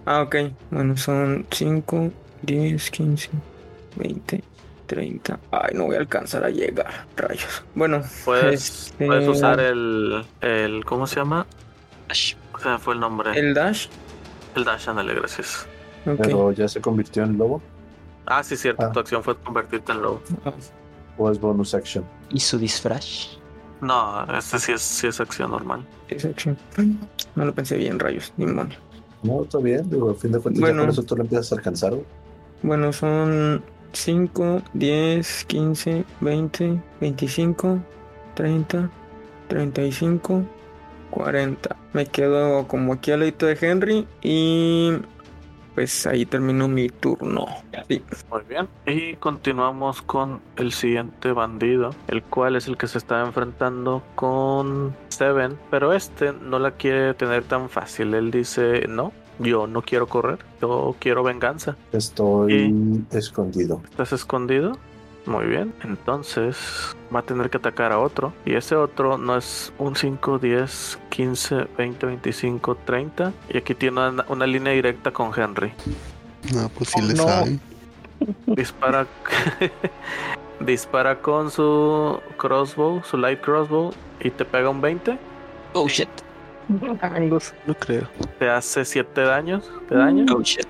[0.06, 0.36] Ah, ok,
[0.72, 3.30] bueno, son 5, 10, 15,
[3.98, 4.44] 20,
[4.88, 5.40] 30.
[5.52, 7.64] Ay, no voy a alcanzar a llegar, rayos.
[7.76, 10.84] Bueno, Puedes, Este- puedes usar el, el.
[10.86, 11.46] ¿Cómo se llama?
[12.14, 12.36] Ash.
[12.54, 13.32] O sea, fue el nombre.
[13.32, 13.88] El, el dash.
[14.56, 15.66] dash, ándale, gracias.
[16.06, 16.18] Ok.
[16.22, 17.62] Pero ya se convirtió en lobo
[18.26, 18.86] Ah, sí, cierto.
[18.86, 18.92] Ah.
[18.92, 20.22] Tu acción fue convertirte en lobo.
[20.46, 20.54] Ah,
[21.18, 22.06] o es bonus action.
[22.30, 23.38] ¿Y su disfraz?
[23.82, 25.86] No, este sí es, sí es acción normal.
[26.08, 26.58] esa acción.
[27.36, 28.78] No lo pensé bien, rayos, demonio.
[29.24, 29.90] No, está bien.
[29.90, 30.76] Digo, a fin de cuentas, Bueno.
[30.78, 31.92] ya con eso tú lo empiezas a alcanzar.
[31.92, 32.06] güey.
[32.62, 37.80] Bueno, son 5, 10, 15, 20, 25,
[38.36, 38.90] 30,
[39.50, 40.44] 35,
[41.14, 41.76] 40.
[41.94, 44.94] Me quedo como aquí al ladito de Henry y
[45.76, 47.46] pues ahí termino mi turno.
[47.88, 48.04] Sí.
[48.32, 48.68] Muy bien.
[48.86, 54.96] Y continuamos con el siguiente bandido, el cual es el que se está enfrentando con
[55.10, 58.14] Seven, pero este no la quiere tener tan fácil.
[58.14, 61.76] Él dice, no, yo no quiero correr, yo quiero venganza.
[61.92, 63.82] Estoy escondido.
[63.90, 64.78] ¿Estás escondido?
[65.26, 65.74] Muy bien.
[65.84, 66.58] Entonces
[67.14, 68.34] va a tener que atacar a otro.
[68.46, 73.32] Y ese otro no es un 5, 10, 15, 20, 25, 30.
[73.50, 75.72] Y aquí tiene una, una línea directa con Henry.
[76.54, 77.24] No, pues sí Oh, le no.
[77.24, 77.62] saben.
[78.48, 79.08] Dispara.
[80.60, 83.94] dispara con su crossbow, su light crossbow.
[84.20, 85.18] Y te pega un 20.
[85.74, 86.10] Oh shit.
[86.70, 88.08] No creo.
[88.40, 89.70] Te hace 7 daños.
[89.90, 90.26] ¿De daño?
[90.34, 90.68] Oh shit.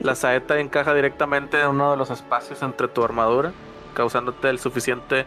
[0.00, 3.52] La saeta encaja directamente en uno de los espacios entre tu armadura,
[3.94, 5.26] causándote el suficiente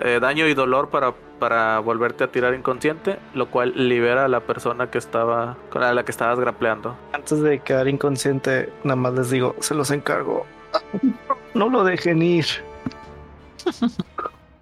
[0.00, 4.40] eh, daño y dolor para, para volverte a tirar inconsciente, lo cual libera a la
[4.40, 6.96] persona que estaba con la que estabas grapleando.
[7.12, 10.46] Antes de quedar inconsciente, nada más les digo, se los encargo.
[11.54, 12.46] No lo dejen ir.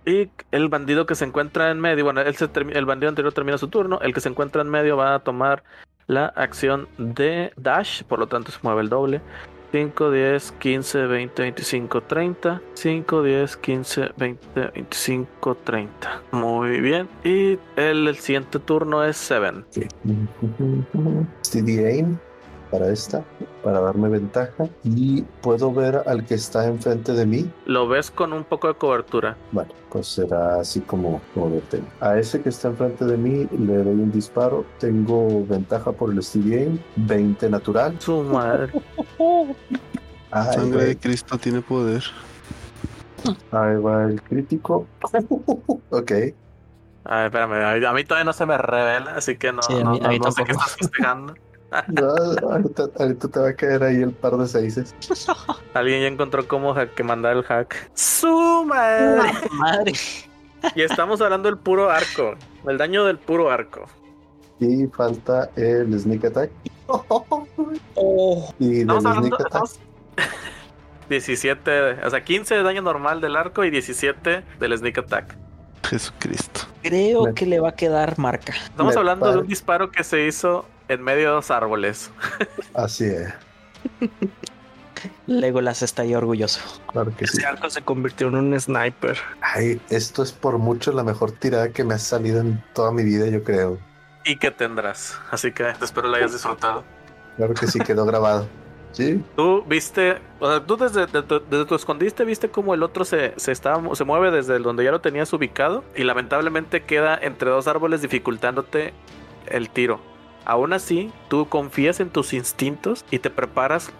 [0.08, 3.58] Y el bandido que se encuentra en medio, bueno, él se el bandido anterior termina
[3.58, 5.64] su turno, el que se encuentra en medio va a tomar
[6.06, 9.20] la acción de dash, por lo tanto se mueve el doble.
[9.72, 12.62] 5, 10, 15, 20, 25, 30.
[12.74, 16.22] 5, 10, 15, 20, 25, 30.
[16.32, 17.08] Muy bien.
[17.24, 19.66] Y el, el siguiente turno es Seven.
[19.66, 19.86] Ok.
[21.44, 22.16] Steady aim
[22.70, 23.24] para esta.
[23.66, 27.50] Para darme ventaja y puedo ver al que está enfrente de mí.
[27.64, 29.36] Lo ves con un poco de cobertura.
[29.50, 31.60] Bueno, pues será así como, como.
[32.00, 34.64] A ese que está enfrente de mí le doy un disparo.
[34.78, 37.96] Tengo ventaja por el Steve Game, 20 natural.
[37.98, 38.70] Su madre.
[40.30, 42.04] Ay, Sangre de Cristo tiene poder.
[43.50, 44.86] Ahí va el crítico.
[45.90, 46.12] ok.
[47.04, 49.82] A ver, espérame, a mí todavía no se me revela, así que no, Sí, a
[49.82, 51.34] no, mí- a no- mí no sé qué estás festejando.
[51.88, 52.08] No,
[52.50, 54.94] ahorita, ahorita te va a caer ahí el par de seises.
[55.74, 57.90] Alguien ya encontró cómo que mandar el hack.
[57.94, 59.32] ¡Su madre!
[59.52, 59.92] Madre.
[60.74, 62.34] Y estamos hablando del puro arco.
[62.66, 63.84] El daño del puro arco.
[64.58, 66.50] Y falta el sneak attack.
[68.58, 69.26] Y del Estamos hablando.
[69.36, 69.46] sneak attack.
[69.46, 69.80] estamos-
[71.08, 71.70] 17,
[72.04, 75.36] o sea, 15 de daño normal del arco y 17 del sneak attack.
[75.88, 76.62] Jesucristo.
[76.82, 78.52] Creo Me- que le va a quedar marca.
[78.54, 82.10] Estamos Me hablando de un disparo que se hizo en medio de dos árboles.
[82.74, 83.32] Así es.
[85.26, 86.60] Legolas está ahí orgulloso.
[86.92, 87.38] Claro que sí.
[87.38, 89.18] Ese arco se convirtió en un sniper.
[89.40, 93.04] Ay, esto es por mucho la mejor tirada que me ha salido en toda mi
[93.04, 93.78] vida, yo creo.
[94.24, 95.18] Y que tendrás.
[95.30, 96.84] Así que espero la hayas disfrutado.
[97.36, 98.48] Claro que sí quedó grabado.
[98.92, 103.04] Sí, Tú viste, o sea, tú desde, de desde tu escondite viste cómo el otro
[103.04, 107.18] se, se, estaba, se mueve desde el donde ya lo tenías ubicado y lamentablemente queda
[107.20, 108.94] entre dos árboles dificultándote
[109.48, 110.00] el tiro.
[110.46, 113.90] Aún así, tú confías en tus instintos y te preparas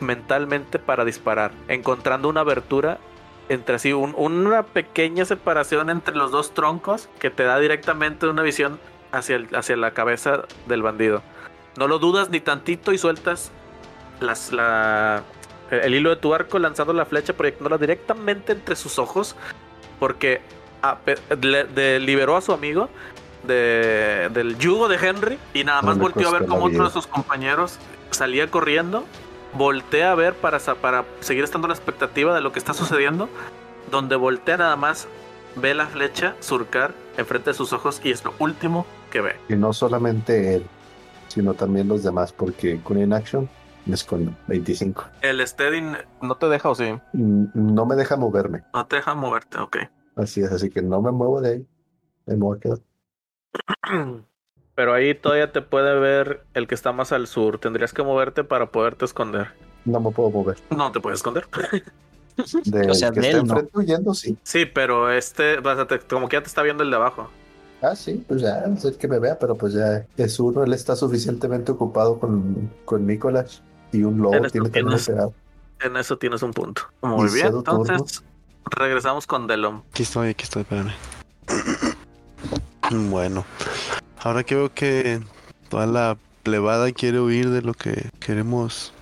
[0.00, 2.98] mentalmente para disparar, encontrando una abertura
[3.48, 8.78] entre un- una pequeña separación entre los dos troncos que te da directamente una visión
[9.12, 11.22] hacia, el- hacia la cabeza del bandido.
[11.78, 13.50] No lo dudas ni tantito y sueltas
[14.20, 19.36] el hilo de tu arco lanzando la flecha, proyectándola directamente entre sus ojos,
[19.98, 20.40] porque
[22.00, 22.88] liberó a su amigo
[23.48, 26.84] de- del yugo de Henry y nada No más me volteó a ver cómo otro
[26.84, 27.78] de sus compañeros
[28.12, 29.04] salía corriendo,
[29.54, 33.28] voltea a ver para, para seguir estando a la expectativa de lo que está sucediendo,
[33.90, 35.08] donde voltea nada más
[35.56, 39.34] ve la flecha surcar enfrente de sus ojos y es lo último que ve.
[39.48, 40.66] y no solamente él,
[41.28, 43.48] sino también los demás, porque con Inaction
[43.90, 45.04] es con 25.
[45.22, 48.62] El steading no te deja o sí, Mm, No me deja moverme.
[48.74, 49.76] no te deja moverte, ok.
[50.16, 51.66] Así es, así que no me muevo de ahí.
[52.26, 52.78] Me voy a quedar.
[54.74, 57.58] Pero ahí todavía te puede ver el que está más al sur.
[57.58, 59.48] Tendrías que moverte para poderte esconder.
[59.84, 60.56] No me puedo mover.
[60.70, 61.46] No te puedes esconder.
[62.66, 63.68] De O sea, que de está él no.
[63.80, 64.38] huyendo, sí.
[64.44, 67.28] Sí, pero este, o sea, te- como que ya te está viendo el de abajo.
[67.82, 70.72] Ah, sí, pues ya, no sé que me vea, pero pues ya es uno, él
[70.72, 75.34] está suficientemente ocupado con, con Nicolás y un lobo Eres tiene tienes- pegado.
[75.80, 76.82] En eso tienes un punto.
[77.02, 77.48] Muy Y bien.
[77.50, 77.82] turno.
[77.88, 78.22] Entonces,
[78.70, 79.82] regresamos con Delon.
[79.90, 80.92] Aquí estoy, aquí estoy, espérame.
[83.10, 83.44] Bueno,
[84.20, 85.20] ahora que veo que
[85.68, 88.92] toda la plebada quiere huir de lo que queremos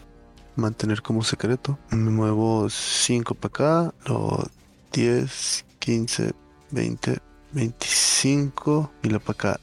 [0.57, 3.49] mantener como secreto, me muevo 5 para
[3.88, 4.44] acá, luego
[4.92, 6.33] 10, 15,
[6.70, 7.18] 20,
[7.53, 9.61] 25 y lo para acá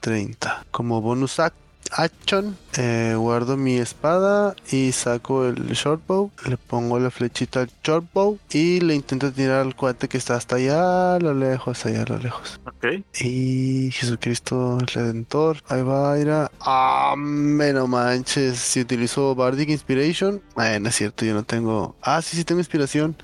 [0.00, 0.64] 30.
[0.70, 1.52] Como bonus ac-
[1.92, 8.38] action, eh, guardo mi espada y saco el shortbow, le pongo la flechita al shortbow
[8.50, 12.12] y le intento tirar al cuate que está hasta allá a lo lejos, allá a
[12.12, 12.60] lo lejos.
[12.66, 12.86] Ok.
[13.20, 16.50] Y Jesucristo el Redentor, ahí va a ir a...
[16.60, 21.96] Ah, me no manches, si utilizo Bardic Inspiration, eh, no es cierto, yo no tengo...
[22.02, 23.16] Ah, sí, sí tengo inspiración.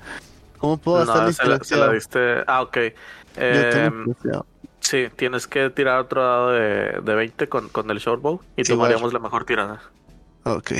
[0.57, 1.93] ¿Cómo puedo la No, se la, se la inspiración?
[1.93, 2.43] diste.
[2.47, 2.77] Ah, ok.
[3.49, 4.45] Yo tengo Em, inspiración.
[4.89, 9.13] Sí, tienes que tirar otro dado de, de 20 con, con el shortbow y tomaríamos
[9.13, 9.81] la mejor tirada.
[10.43, 10.73] Ok,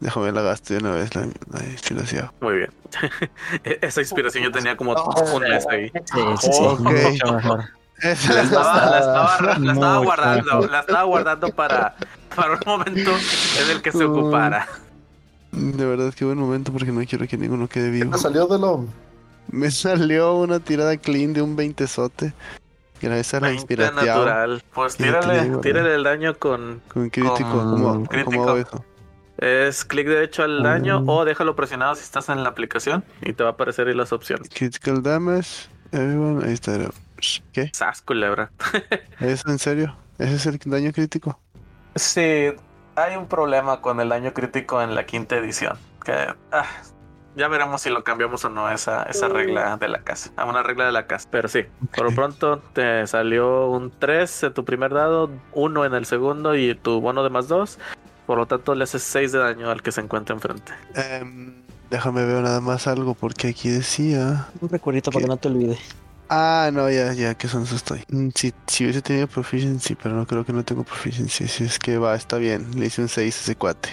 [0.00, 2.30] déjame la gasto de una vez la, la inspiración.
[2.40, 2.70] Muy bien.
[3.64, 5.90] E- Esa inspiración yo tenía como un mes ahí.
[5.90, 6.62] Sí, sí, sí.
[6.62, 6.80] Ok.
[6.80, 7.64] Mucho mejor.
[8.02, 8.10] La
[8.42, 11.94] estaba, la estaba, la estaba guardando, la estaba guardando para,
[12.34, 13.12] para un momento
[13.62, 14.66] en el que se ocupara.
[15.52, 18.10] De verdad, qué buen momento porque no quiero que ninguno quede vivo.
[18.10, 18.86] Me salió de lo
[19.48, 22.32] Me salió una tirada clean de un 20 sote.
[23.02, 24.06] Gracias a la 20 inspiración.
[24.06, 24.62] natural.
[24.72, 26.80] Pues tírale, digo, tírale el daño con.
[26.88, 27.34] Con crítico.
[27.50, 28.30] Con ¿Cómo, crítico.
[28.30, 28.84] ¿Cómo hago eso?
[29.38, 31.08] Es clic derecho al daño Mm.
[31.08, 34.12] o déjalo presionado si estás en la aplicación y te va a aparecer ahí las
[34.12, 34.48] opciones.
[34.54, 35.68] Critical damage.
[35.90, 36.44] Everyone.
[36.46, 36.78] Ahí está.
[37.52, 37.70] ¿Qué?
[37.72, 38.50] Sas, culebra.
[39.20, 39.96] ¿Es en serio?
[40.18, 41.38] ¿Ese es el daño crítico?
[41.96, 42.52] Sí,
[42.96, 45.76] hay un problema con el daño crítico en la quinta edición.
[46.04, 46.12] Que
[46.52, 46.64] ah,
[47.36, 50.30] ya veremos si lo cambiamos o no esa, esa regla de la casa.
[50.36, 51.28] A una regla de la casa.
[51.30, 51.64] Pero sí,
[51.94, 56.54] por lo pronto te salió un 3 en tu primer dado, 1 en el segundo
[56.54, 57.78] y tu bono de más 2.
[58.26, 60.72] Por lo tanto, le haces 6 de daño al que se encuentra enfrente.
[60.94, 61.54] Em,
[61.90, 64.48] déjame ver nada más algo porque aquí decía.
[64.60, 65.78] Un recuerdito para que no te olvide.
[66.28, 68.04] Ah, no, ya, ya, que son estoy.
[68.08, 71.46] Mm, Si, si hubiese tenido proficiency, pero no creo que no tengo proficiency.
[71.48, 72.68] Si es que va, está bien.
[72.78, 73.90] Le hice un 6 a ese cuate.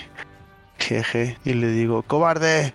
[0.77, 1.37] Jeje.
[1.43, 2.73] Y le digo, cobarde,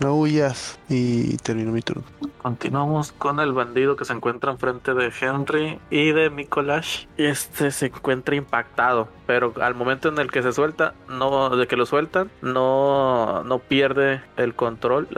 [0.00, 0.78] no huyas.
[0.88, 2.04] Y termino mi turno.
[2.42, 7.06] Continuamos con el bandido que se encuentra enfrente de Henry y de Mikolash.
[7.16, 11.76] Este se encuentra impactado, pero al momento en el que se suelta, no, de que
[11.76, 15.08] lo sueltan, no, no pierde el control,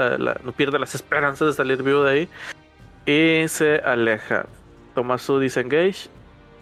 [0.45, 2.29] no pierde las esperanzas de salir vivo de ahí
[3.45, 4.47] y se aleja.
[4.95, 6.09] Toma su disengage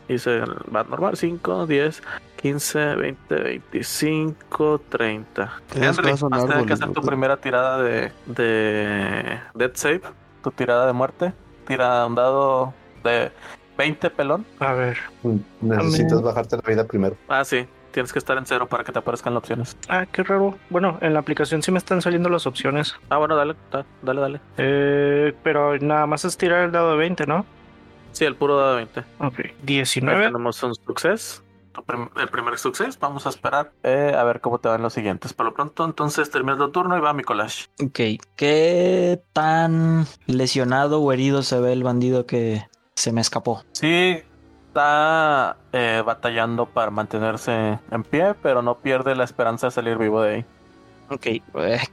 [0.09, 0.41] y se
[0.75, 2.03] va normal: 5, 10,
[2.49, 5.53] 15, 20, 25, 30.
[5.73, 10.03] Tienes Henry, vas a tener que hacer tu primera tirada de, de Dead Save,
[10.43, 11.33] tu tirada de muerte.
[11.67, 13.33] Tira un dado de
[13.79, 14.45] 20 pelón.
[14.61, 14.99] A ver.
[15.23, 16.25] Mm, Necesitas Amén.
[16.27, 17.17] bajarte la vida primero.
[17.29, 19.75] Ah, sí, tienes que estar en cero para que te aparezcan las opciones.
[19.89, 20.59] Ah, qué raro.
[20.69, 22.95] Bueno, en la aplicación sí me están saliendo las opciones.
[23.09, 24.41] Ah, bueno, dale, da- dale, dale.
[24.59, 27.47] Eh, pero nada más es tirar el dado de 20, ¿no?
[28.13, 29.01] Sí, el puro dado de 20.
[29.21, 29.39] Ok.
[29.41, 30.27] Ahí 19.
[30.27, 31.43] tenemos un success.
[31.83, 35.33] Prim- El primer success, vamos a esperar eh, a ver cómo te van los siguientes.
[35.33, 37.67] Por lo pronto, entonces termina tu turno y va mi collage.
[37.83, 43.63] Ok, ¿qué tan lesionado o herido se ve el bandido que se me escapó?
[43.73, 44.19] Sí,
[44.69, 50.21] está eh, batallando para mantenerse en pie, pero no pierde la esperanza de salir vivo
[50.23, 50.45] de ahí.
[51.11, 51.43] Ok, eh,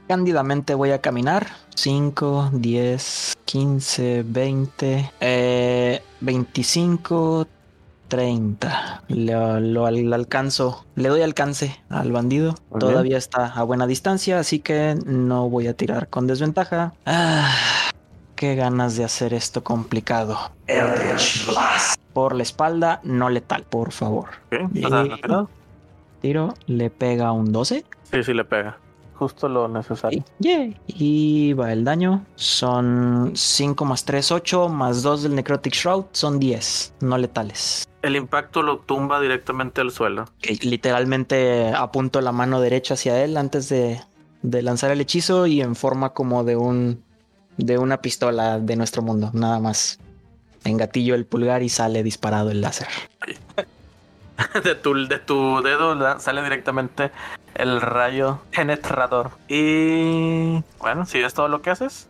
[0.08, 1.46] cándidamente voy a caminar.
[1.74, 7.46] 5, 10, 15, 20, eh, 25,
[8.16, 9.04] 30.
[9.08, 12.54] Lo, lo al- alcanzo, le doy alcance al bandido.
[12.70, 16.92] Muy Todavía está a buena distancia, así que no voy a tirar con desventaja.
[17.06, 17.50] Ah,
[18.36, 20.38] qué ganas de hacer esto complicado.
[20.66, 21.98] Eldritch Blast.
[22.12, 24.26] Por la espalda, no letal, por favor.
[26.20, 27.86] Tiro, le pega un 12.
[28.12, 28.76] Sí, sí le pega.
[29.22, 30.24] Justo lo necesario.
[30.88, 32.26] Y va el daño.
[32.34, 36.06] Son 5 más 3, 8, más 2 del Necrotic Shroud.
[36.10, 37.86] Son 10, no letales.
[38.02, 40.24] El impacto lo tumba directamente al suelo.
[40.62, 44.00] Literalmente apunto la mano derecha hacia él antes de,
[44.42, 47.04] de lanzar el hechizo y en forma como de un
[47.58, 50.00] de una pistola de nuestro mundo, nada más.
[50.64, 52.88] Engatillo el pulgar y sale disparado el láser.
[54.64, 57.10] de, tu, de tu dedo sale directamente
[57.54, 59.30] el rayo penetrador.
[59.48, 62.08] Y bueno, si es todo lo que haces,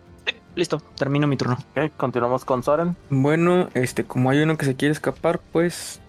[0.55, 1.57] Listo, termino mi turno.
[1.75, 2.95] ok, continuamos con Soren.
[3.09, 6.01] Bueno, este, como hay uno que se quiere escapar, pues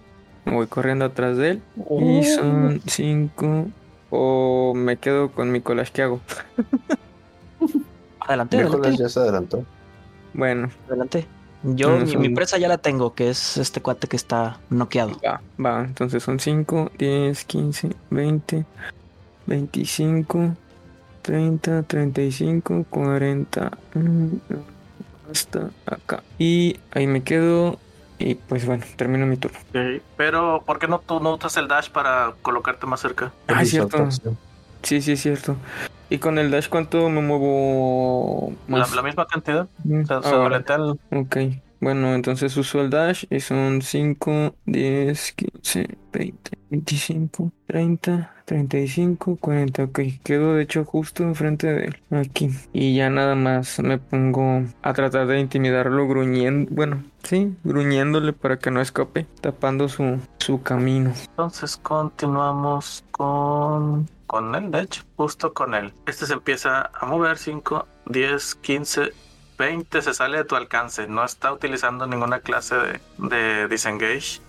[0.44, 1.62] me voy corriendo atrás de él.
[2.00, 3.68] Y son cinco.
[4.10, 6.20] O me quedo con mi collage que hago.
[8.20, 9.64] Adelante, adelante, ya se adelantó.
[10.34, 11.26] Bueno, adelante.
[11.64, 14.58] Yo, No, mi, son- mi presa ya la tengo, que es este cuate que está
[14.70, 15.18] noqueado.
[15.24, 15.80] va, va.
[15.84, 18.64] Entonces son 5, 10, 15, 20,
[19.46, 20.54] 25,
[21.22, 23.70] 30, 35, 40.
[23.94, 24.28] mm,
[25.30, 26.22] Hasta acá.
[26.38, 27.78] Y ahí me quedo.
[28.18, 29.58] Y pues bueno, termino mi turno.
[29.70, 33.32] Ok, Pero, ¿por qué no tú no usas el dash para colocarte más cerca?
[33.48, 34.02] Ah, es cierto.
[34.04, 34.38] opción.
[34.84, 35.56] Sí, sí, es cierto.
[36.10, 38.94] Y con el dash, ¿cuánto me muevo La, más?
[38.94, 39.68] la misma cantidad.
[39.82, 41.36] Mm, el- Ok.
[41.80, 49.84] Bueno, entonces uso el dash y son 5, 10, 15, 20, 25, 30, 35, 40.
[49.84, 51.96] Ok, quedo de hecho justo enfrente de él.
[52.10, 52.48] Aquí.
[52.72, 56.70] Y ya nada más me pongo a tratar de intimidarlo gruñendo.
[56.74, 61.12] Bueno, sí, gruñéndole para que no escape, tapando su, su camino.
[61.30, 65.92] Entonces continuamos con, con él, de hecho, justo con él.
[66.06, 69.12] Este se empieza a mover 5, 10, 15,
[69.56, 71.06] 20, se sale de tu alcance.
[71.06, 74.40] No está utilizando ninguna clase de, de disengage.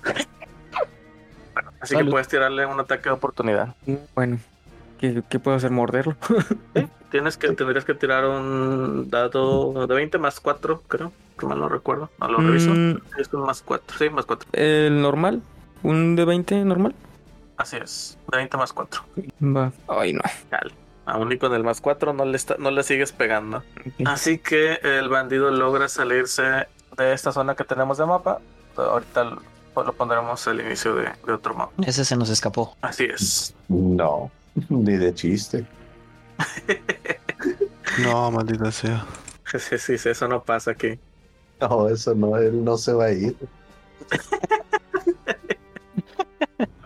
[1.54, 2.10] Bueno, así que Salud.
[2.12, 3.76] puedes tirarle un ataque de oportunidad.
[4.16, 4.40] Bueno,
[5.00, 5.70] ¿qué, qué puedo hacer?
[5.70, 6.16] ¿Morderlo?
[7.12, 11.12] Tienes que, tendrías que tirar un dado de 20 más 4, creo.
[11.40, 12.10] Que mal no recuerdo.
[12.20, 12.72] No lo reviso.
[12.72, 13.98] Mm, Es un más 4.
[14.00, 14.50] Sí, más 4.
[14.54, 15.44] el normal.
[15.84, 16.96] ¿Un de 20 normal?
[17.58, 18.18] Así es.
[18.32, 19.02] De 20 más 4.
[19.42, 19.72] Va.
[19.88, 20.22] Ay, no.
[20.50, 20.74] Dale.
[21.06, 23.64] Aún y con el más 4 no le, está, no le sigues pegando.
[24.06, 28.42] Así que el bandido logra salirse de esta zona que tenemos de mapa.
[28.76, 29.42] Ahorita lo,
[29.76, 31.74] lo pondremos al inicio de, de otro mapa.
[31.86, 32.76] Ese se nos escapó.
[32.82, 33.56] Así es.
[33.68, 34.32] No,
[34.70, 35.66] ni de chiste.
[38.04, 39.06] No, maldita sea.
[39.46, 41.00] Sí, sí, sí, eso no pasa aquí.
[41.62, 43.38] No, eso no, él no se va a ir.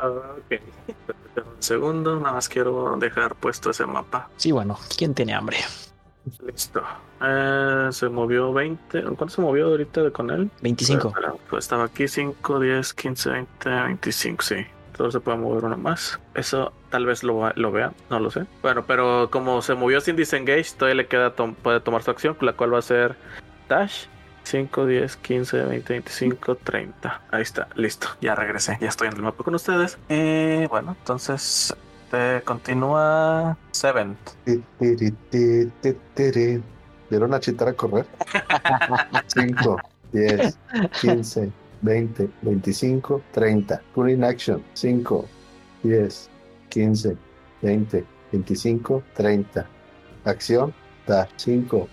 [0.01, 0.62] Ok.
[1.38, 4.29] Un segundo, nada más quiero dejar puesto ese mapa.
[4.38, 5.57] Sí, bueno, ¿quién tiene hambre?
[6.45, 6.81] Listo.
[7.21, 9.03] Eh, se movió 20.
[9.03, 10.49] ¿Cuánto se movió ahorita con él?
[10.62, 11.09] 25.
[11.09, 14.56] Espera, pues estaba aquí 5, 10, 15, 20, 25, sí.
[14.95, 16.19] Solo se puede mover uno más.
[16.35, 18.45] Eso tal vez lo, lo vea, no lo sé.
[18.62, 22.35] Bueno, pero como se movió sin disengage, todavía le queda, tom- puede tomar su acción,
[22.41, 23.15] la cual va a ser
[23.69, 24.06] dash.
[24.50, 27.21] 5, 10, 15, 20, 25, 30.
[27.31, 28.08] Ahí está, listo.
[28.19, 29.97] Ya regresé, ya estoy en el mapa con ustedes.
[30.10, 31.75] Y bueno, entonces
[32.12, 34.17] Este continúa Seven.
[34.43, 36.63] Ti, tiri, ti, ti, tiri.
[37.08, 38.08] ¿Vieron a Chitara correr?
[39.27, 39.77] 5,
[40.12, 40.58] 10,
[41.00, 43.81] 15, 20, 25, 30.
[43.93, 44.63] Full in action.
[44.73, 45.25] 5,
[45.83, 46.29] 10,
[46.69, 47.17] 15,
[47.62, 49.67] 20, 25, 30.
[50.25, 50.73] Acción.
[51.06, 51.29] Da.
[51.35, 51.87] 5,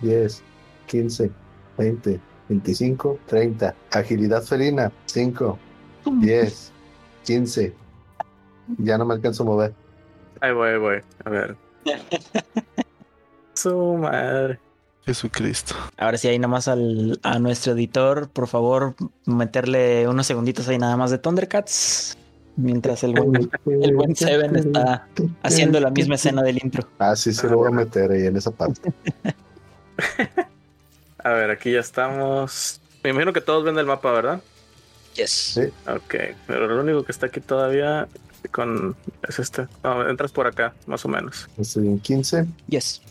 [0.00, 0.42] 10,
[0.86, 1.30] 15,
[1.78, 3.74] 20, 25, 30.
[3.92, 4.92] Agilidad felina.
[5.06, 5.58] 5,
[6.20, 6.72] 10,
[7.24, 7.74] 15.
[8.78, 9.74] Ya no me alcanzo a mover.
[10.40, 11.00] Ahí voy, ahí voy.
[11.24, 11.56] A ver.
[13.54, 14.58] Su madre.
[15.08, 15.74] Jesucristo.
[15.96, 20.76] Ahora sí, ahí nada más al, a nuestro editor, por favor, meterle unos segunditos ahí
[20.76, 22.18] nada más de Thundercats.
[22.56, 25.08] Mientras el buen, el buen Seven está
[25.42, 26.86] haciendo la misma escena del intro.
[26.98, 28.92] Ah, sí, se lo voy a meter ahí en esa parte.
[31.28, 32.80] A ver, aquí ya estamos.
[33.04, 34.40] Me imagino que todos ven el mapa, ¿verdad?
[35.14, 35.30] Yes.
[35.30, 35.60] Sí.
[35.86, 36.14] Ok,
[36.46, 38.08] pero lo único que está aquí todavía
[38.50, 38.96] con
[39.28, 39.66] es este.
[39.84, 41.46] No, entras por acá, más o menos.
[41.58, 43.02] Estoy en 15, Yes.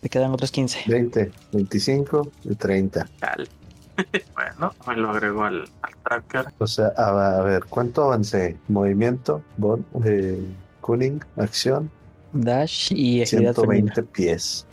[0.00, 0.84] Me quedan otros 15.
[0.86, 3.06] 20, 25 y 30.
[3.18, 3.48] Tal.
[4.34, 6.46] bueno, me lo agrego al, al tracker.
[6.56, 8.56] O sea, a, a ver, ¿cuánto avancé?
[8.68, 10.40] Movimiento, bon, eh,
[10.80, 11.90] cooling, acción,
[12.32, 13.92] Dash y agilidad femenina.
[13.92, 14.64] 120 pies.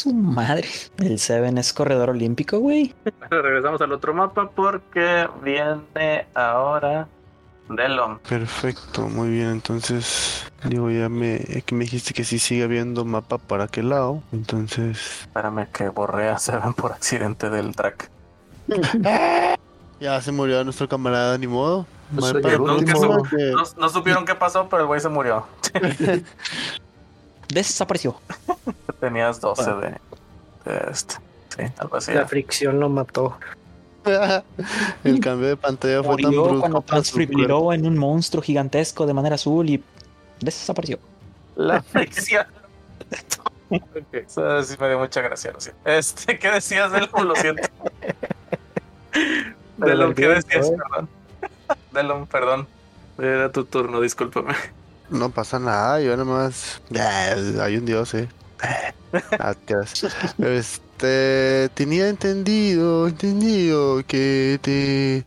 [0.00, 0.66] Su madre.
[0.96, 2.94] El Seven es corredor olímpico, güey.
[3.28, 7.06] Regresamos al otro mapa porque viene ahora
[7.68, 8.18] Delon.
[8.20, 9.50] Perfecto, muy bien.
[9.50, 14.22] Entonces, digo, ya me, que me dijiste que sí sigue habiendo mapa para aquel lado.
[14.32, 18.10] Entonces, Espérame que borré a Seven por accidente del track.
[20.00, 21.86] ya se murió nuestro camarada, ni modo.
[22.18, 22.78] Pues No,
[23.76, 25.46] no supieron qué pasó, pero el güey se murió.
[27.52, 28.20] Desapareció.
[29.00, 29.80] Tenías 12 de,
[30.64, 31.14] de este.
[31.56, 32.12] Sí, algo así.
[32.12, 33.36] La fricción lo mató.
[35.04, 36.60] El cambio de pantalla fue tan brusco.
[36.60, 39.82] cuando transfiguró en un monstruo gigantesco de manera azul y
[40.40, 40.98] desapareció.
[41.56, 42.46] La fricción.
[44.12, 45.80] Eso sí me dio mucha gracia, lo siento.
[45.84, 47.68] Este, ¿qué decías de lo siento?
[49.76, 50.70] Delon, ¿qué decías?
[50.70, 51.08] Perdón.
[51.92, 52.68] Delon, perdón.
[53.18, 54.54] Era tu turno, discúlpame.
[55.10, 56.80] No pasa nada, yo nomás.
[56.88, 58.28] Ya, hay un dios, eh.
[60.38, 61.68] Este.
[61.74, 65.26] Tenía entendido, entendido que te.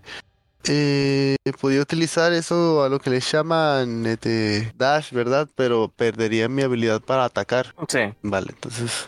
[0.66, 5.50] Eh, podía utilizar eso a lo que le llaman este, dash, ¿verdad?
[5.56, 7.76] Pero perdería mi habilidad para atacar.
[7.90, 8.00] Sí.
[8.22, 9.08] Vale, entonces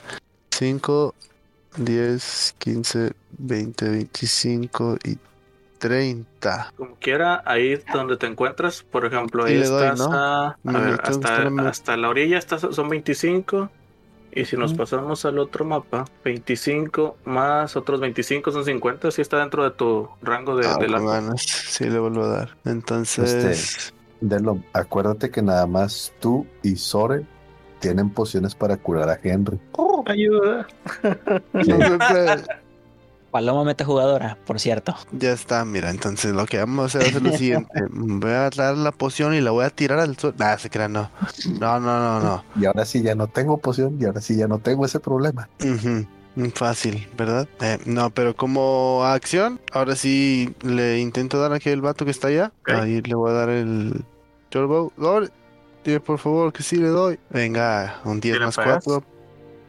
[0.52, 1.16] 5,
[1.78, 5.18] 10, 15, 20, 25 y
[5.88, 6.74] 30.
[6.76, 10.12] Como quiera, ahí donde te encuentras, por ejemplo, ahí doy, estás ¿no?
[10.12, 11.00] a, ver,
[11.64, 13.70] hasta, la orilla estás, son 25.
[14.34, 19.12] Y si nos pasamos al otro mapa, 25 más otros 25 son 50.
[19.12, 21.00] Si está dentro de tu rango de, Ah, de la...
[21.00, 22.58] ganas, sí le vuelvo a dar.
[22.66, 23.80] Entonces,
[24.20, 24.38] Este,
[24.74, 27.26] acuérdate que nada más tú y Sore
[27.80, 29.60] tienen pociones para curar a Henry.
[30.06, 30.68] Ayuda.
[33.36, 34.96] Paloma metajugadora, por cierto.
[35.12, 37.82] ya está, mira, entonces lo que vamos a hacer ser lo siguiente.
[37.92, 40.38] Voy a agarrar la poción y la voy a tirar al suelo.
[40.40, 41.12] Nah, se crea, no.
[41.60, 42.46] No, no, no, no.
[42.56, 45.50] Y ahora sí ya no tengo poción y ahora sí ya no tengo ese problema.
[45.62, 46.06] Ujú,
[46.54, 47.46] Fácil, ¿verdad?
[47.60, 52.30] Eh, no, pero como acción, ahora sí le intento dar a aquel vato que está
[52.30, 52.54] allá.
[52.68, 54.06] Ahí le voy a dar el
[54.48, 54.94] turbo.
[54.96, 55.30] Lord,
[55.84, 57.20] dime por favor que sí le doy.
[57.32, 58.86] Venga, un 10 ¿Sí le más pegas?
[58.86, 59.15] 4.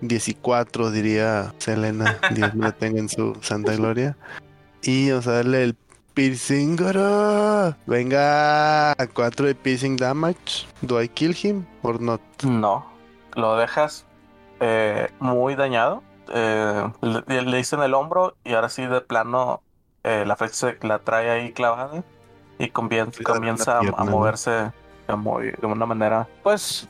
[0.00, 2.18] 14 diría Selena.
[2.30, 4.16] Dios me la tenga en su santa gloria.
[4.82, 5.76] Y vamos a darle el
[6.14, 6.76] piercing.
[7.86, 10.66] Venga, 4 de piercing damage.
[10.82, 12.20] ¿Do I kill him or not?
[12.42, 12.86] No,
[13.34, 14.06] lo dejas
[14.60, 16.02] eh, muy dañado.
[16.32, 19.62] eh, le, le hice en el hombro y ahora sí de plano
[20.02, 22.02] eh, la flecha se la trae ahí clavada
[22.58, 24.10] y comienza a, pierna, a ¿no?
[24.10, 26.88] moverse de, muy- de una manera pues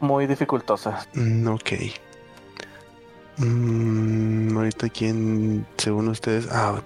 [0.00, 1.06] muy dificultosa.
[1.14, 1.72] Mm, ok.
[3.40, 6.82] Mm, ahorita quién, según ustedes, ah,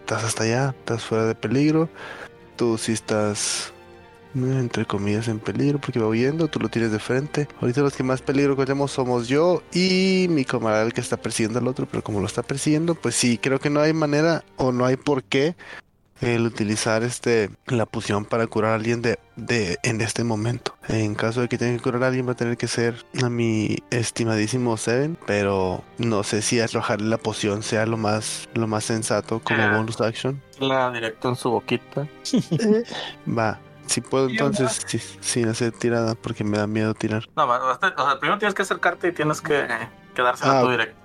[0.00, 1.90] estás hasta allá, estás fuera de peligro.
[2.56, 3.72] Tú sí estás,
[4.34, 7.48] eh, entre comillas, en peligro porque va huyendo, tú lo tienes de frente.
[7.60, 11.58] Ahorita los que más peligro corremos somos yo y mi camarada el que está persiguiendo
[11.58, 14.72] al otro, pero como lo está persiguiendo, pues sí, creo que no hay manera o
[14.72, 15.54] no hay por qué
[16.20, 20.74] el utilizar este la poción para curar a alguien de, de en este momento.
[20.88, 23.28] En caso de que tenga que curar a alguien va a tener que ser a
[23.30, 28.84] mi estimadísimo Seven, pero no sé si arrojarle la poción sea lo más lo más
[28.84, 29.76] sensato como Ah.
[29.76, 30.42] bonus action.
[30.58, 32.06] La directo en su boquita.
[33.26, 37.28] Va, si puedo entonces sí, sin hacer tirada porque me da miedo tirar.
[37.36, 39.66] No, o sea, primero tienes que acercarte y tienes que
[40.14, 40.70] quedársela Ah, tú ok.
[40.72, 40.96] directo.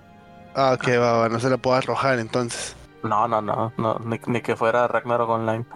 [0.55, 2.75] Ah, ok, va, va, no se la puedo arrojar entonces.
[3.07, 5.65] No, no, no, no ni, ni que fuera Ragnarok Online.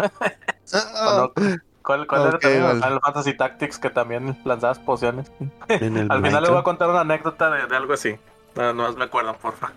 [0.74, 2.64] Ah, Con, ¿Cuál, cuál era Ok, también?
[2.64, 2.84] vale.
[2.84, 5.32] Final Fantasy Tactics que también lanzabas pociones.
[6.10, 6.64] Al final les voy a Minecraft.
[6.64, 8.16] contar una anécdota de, de algo así.
[8.56, 9.72] No, no me acuerdo, porfa.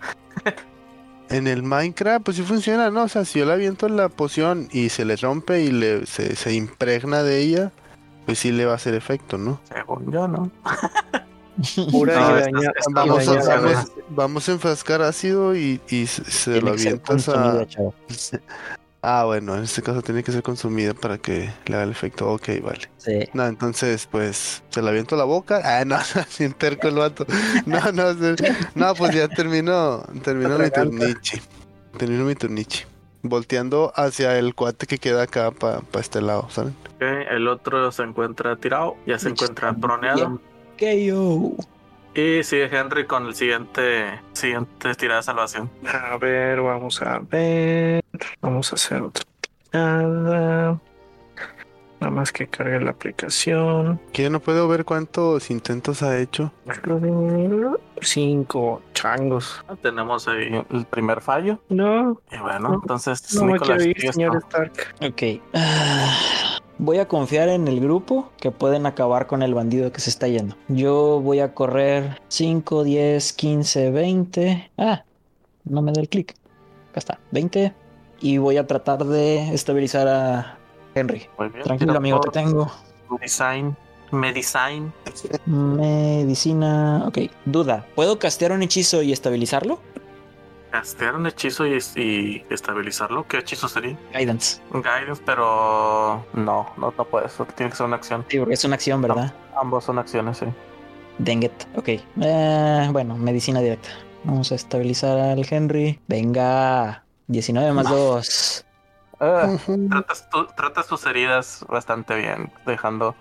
[1.29, 3.03] En el Minecraft, pues sí funciona, ¿no?
[3.03, 6.35] O sea, si yo le aviento la poción y se le rompe y le, se,
[6.35, 7.71] se impregna de ella,
[8.25, 9.59] pues sí le va a hacer efecto, ¿no?
[9.63, 10.51] Según yo, ¿no?
[11.77, 17.65] No, daña- Vamos a, vamos, vamos a enfrascar ácido y, y se, lo avientas a...
[17.67, 17.93] chavo.
[19.05, 22.31] Ah, bueno, en este caso tiene que ser consumida para que le haga el efecto.
[22.31, 22.89] Ok, vale.
[22.95, 23.19] Sí.
[23.33, 25.59] No, entonces, pues, se la aviento a la boca.
[25.61, 25.97] Ah, no,
[26.29, 27.25] sin terco el vato.
[27.65, 28.35] No, no, se-
[28.75, 31.41] no, pues ya terminó, terminó mi turnichi.
[31.97, 32.85] Terminó mi turnichi.
[33.23, 36.73] Volteando hacia el cuate que queda acá para este lado, ¿saben?
[37.01, 40.39] El otro se encuentra tirado, ya se encuentra proneado.
[40.77, 41.55] KO.
[42.15, 45.69] Y sigue Henry con el siguiente, siguiente tirada de salvación.
[45.85, 48.03] A ver, vamos a ver.
[48.41, 49.23] Vamos a hacer otra.
[49.71, 50.79] Nada.
[51.99, 53.99] Nada más que cargue la aplicación.
[54.11, 56.51] Que no puedo ver cuántos intentos ha hecho.
[58.01, 59.63] Cinco changos.
[59.81, 61.59] Tenemos ahí el primer fallo.
[61.69, 64.37] No, Y bueno, No, entonces no me Nicolás, quiero ir, señor.
[64.49, 64.73] Stark.
[65.01, 65.41] Ok.
[65.53, 66.13] Ah,
[66.77, 70.27] voy a confiar en el grupo que pueden acabar con el bandido que se está
[70.27, 70.55] yendo.
[70.67, 74.71] Yo voy a correr 5, 10, 15, 20.
[74.77, 75.03] Ah,
[75.65, 76.35] no me da el clic.
[76.91, 77.73] Acá está, 20.
[78.21, 80.57] Y voy a tratar de estabilizar a
[80.95, 81.27] Henry.
[81.37, 81.63] Muy bien.
[81.63, 82.71] Tranquilo, amigo, te tengo.
[83.21, 83.75] Design.
[84.11, 84.91] Medicine.
[85.47, 87.03] Medicina.
[87.07, 87.85] Ok, duda.
[87.95, 89.79] ¿Puedo castear un hechizo y estabilizarlo?
[90.73, 93.27] Castear un hechizo y, y estabilizarlo.
[93.27, 93.95] ¿Qué hechizo sería?
[94.11, 94.59] Guidance.
[94.71, 97.31] Guidance, pero no, no, no puedes.
[97.55, 98.25] Tiene que ser una acción.
[98.27, 99.31] Sí, porque es una acción, ¿verdad?
[99.55, 100.47] Ambos son acciones, sí.
[101.19, 101.51] Dang it.
[101.75, 101.89] Ok.
[101.89, 103.89] Eh, bueno, medicina directa.
[104.23, 105.99] Vamos a estabilizar al Henry.
[106.07, 107.03] Venga.
[107.27, 108.65] 19 más 2.
[109.19, 109.55] Ah,
[109.91, 113.15] tratas, tu- tratas tus heridas bastante bien, dejando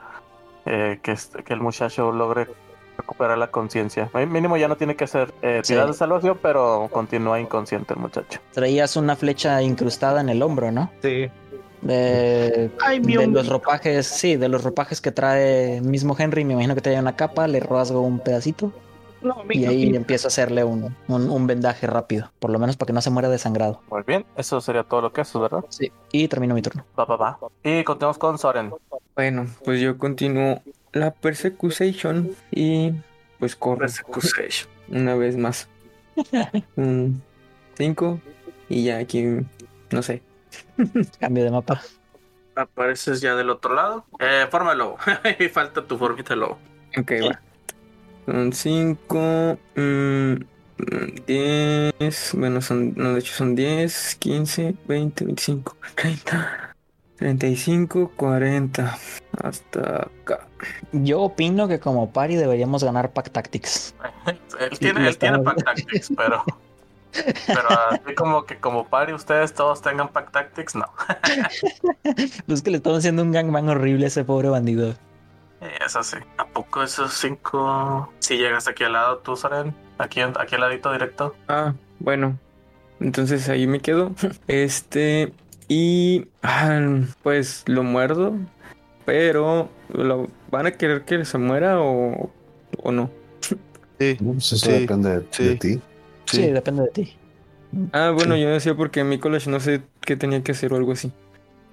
[0.64, 2.48] eh, que, este- que el muchacho logre
[3.12, 4.10] recuperar la conciencia.
[4.14, 5.72] Mínimo ya no tiene que hacer eh, Sí.
[5.72, 8.40] tiradas de salvación, pero continúa inconsciente el muchacho.
[8.52, 10.90] Traías una flecha incrustada en el hombro, ¿no?
[11.02, 11.28] Sí.
[11.82, 16.44] De, Ay, mi de los ropajes, sí, de los ropajes que trae mismo Henry.
[16.44, 18.72] Me imagino que trae una capa, le rasgo un pedacito
[19.20, 22.30] No, y mi- ahí empiezo a hacerle un, un, un vendaje rápido.
[22.38, 23.80] Por lo menos para que no se muera desangrado.
[23.90, 25.64] Muy bien, eso sería todo lo que haces, ¿verdad?
[25.70, 25.90] Sí.
[26.12, 26.84] Y termino mi turno.
[26.98, 27.38] Va, va, va.
[27.64, 28.72] Y continuamos con Soren.
[29.16, 30.62] Bueno, pues yo continúo
[30.93, 32.93] la persecution y
[33.38, 34.68] pues corro Persecution.
[34.88, 35.68] una vez más.
[36.76, 37.22] Un
[37.76, 38.20] 5
[38.68, 39.24] y ya aquí,
[39.90, 40.22] no sé.
[41.20, 41.80] Cambio de mapa.
[42.55, 44.05] Apareces ya del otro lado.
[44.18, 44.97] Eh, fórmalo.
[45.38, 46.59] Y falta tu formita de lobo.
[46.99, 47.40] Ok, va.
[48.26, 49.59] Son 5,
[51.26, 56.71] 10, bueno, son, no, de hecho son 10, 15, 20, 25, 30,
[57.22, 58.98] 35, 40,
[59.44, 60.48] hasta acá.
[60.90, 63.94] Yo opino que como pari deberíamos ganar Pack Tactics.
[64.58, 66.44] Él tiene, él tiene Pack Tactics, pero.
[67.46, 70.86] Pero así como que como pari ustedes todos tengan Pack Tactics, no.
[72.46, 74.94] Pues que le estamos haciendo un gangbang horrible a ese pobre bandido.
[75.84, 76.16] Eso sí.
[76.38, 78.12] ¿A poco esos cinco?
[78.18, 79.72] Si llegas aquí al lado tú, Soren.
[79.98, 81.36] Aquí, aquí al ladito directo.
[81.46, 82.36] Ah, bueno,
[82.98, 84.10] entonces ahí me quedo.
[84.48, 85.32] Este,
[85.72, 88.34] y ah, pues lo muerdo,
[89.04, 92.30] pero ¿lo van a querer que se muera o,
[92.82, 93.10] o no?
[93.98, 95.56] Sí, Pues eso Sí, depende de, de sí.
[95.58, 95.74] ti.
[96.26, 96.46] Sí, sí.
[96.50, 97.16] depende de ti.
[97.92, 100.92] Ah, bueno, yo decía porque mi college no sé qué tenía que hacer o algo
[100.92, 101.10] así.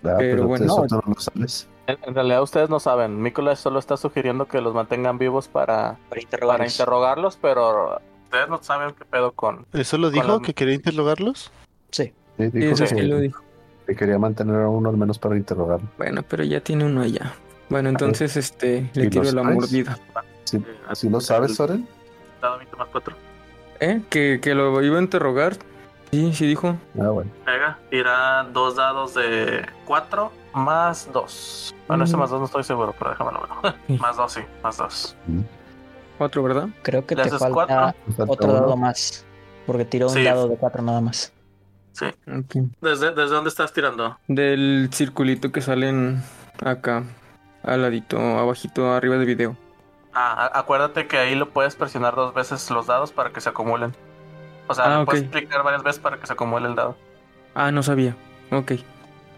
[0.03, 0.87] Ah, Pero pero, bueno, eso no.
[0.87, 1.67] tú no lo sabes.
[1.87, 3.21] En, en realidad ustedes no saben.
[3.21, 6.71] Nicolás solo está sugiriendo que los mantengan vivos para, Para para interrogarlos.
[6.73, 9.65] interrogarlos, pero ustedes no saben qué pedo con.
[9.73, 10.39] ¿Eso lo Con dijo?
[10.39, 11.51] la- ¿Que quería interrogarlos?
[11.91, 12.13] Sí.
[12.37, 13.43] Sí, Sí, dijo eso que, sí lo dijo.
[13.89, 15.87] Que quería mantener a uno al menos para interrogarlo.
[15.97, 17.33] Bueno, pero ya tiene uno allá.
[17.69, 19.97] Bueno, entonces este le ¿Y tiro la mordida.
[20.43, 20.63] Sí,
[20.93, 21.87] ¿Sí lo sabes, Soren?
[22.41, 23.15] Dado 20 más 4.
[23.79, 24.01] ¿Eh?
[24.09, 25.57] Que, que lo iba a interrogar.
[26.11, 26.75] Sí, sí dijo.
[26.99, 27.29] Ah, bueno.
[27.45, 31.75] Venga, irá dos dados de 4 más 2.
[31.87, 32.19] Bueno, ese Mm.
[32.19, 33.75] más 2 no estoy seguro, pero déjamelo ver.
[33.87, 33.97] Sí.
[33.99, 35.15] más 2, sí, más 2.
[36.17, 36.69] Cuatro, ¿verdad?
[36.81, 37.93] Creo que ¿Le te falta cuatro?
[38.27, 39.25] Otro dado más.
[39.67, 41.31] Porque tiró un dado de cuatro nada más.
[41.93, 42.05] Sí.
[42.81, 44.17] ¿Desde, ¿Desde dónde estás tirando?
[44.27, 46.21] Del circulito que salen
[46.63, 47.03] acá,
[47.63, 49.57] al ladito, abajito, arriba del video.
[50.13, 53.93] Ah, acuérdate que ahí lo puedes presionar dos veces los dados para que se acumulen.
[54.67, 56.95] O sea, Ah, puedes clicar varias veces para que se acumule el dado.
[57.55, 58.15] Ah, no sabía.
[58.51, 58.73] Ok.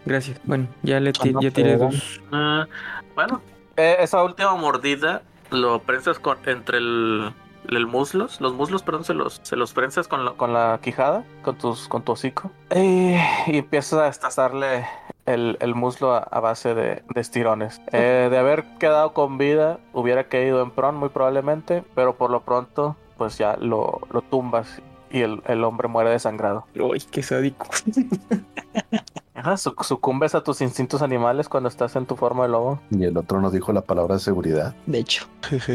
[0.04, 0.40] Gracias.
[0.44, 2.20] Bueno, ya le ti- no, ya tiré pero- dos.
[2.32, 2.66] Ah,
[3.14, 3.40] bueno,
[3.76, 7.32] eh, esa última mordida lo prensas con, entre el,
[7.68, 11.24] el muslos, los muslos, perdón, se los, se los prensas con, la- con la quijada,
[11.42, 12.50] con, tus, con tu hocico.
[12.70, 14.86] Eh, y empiezas a destazarle
[15.26, 17.80] el, el muslo a, a base de, de estirones.
[17.92, 22.40] Eh, de haber quedado con vida, hubiera caído en pron muy probablemente, pero por lo
[22.42, 26.66] pronto, pues ya lo, lo tumbas y el, el hombre muere desangrado.
[26.74, 27.66] Uy, qué sádico.
[29.42, 32.80] Ajá, su- sucumbes a tus instintos animales cuando estás en tu forma de lobo.
[32.90, 34.76] Y el otro nos dijo la palabra de seguridad.
[34.86, 35.26] De hecho.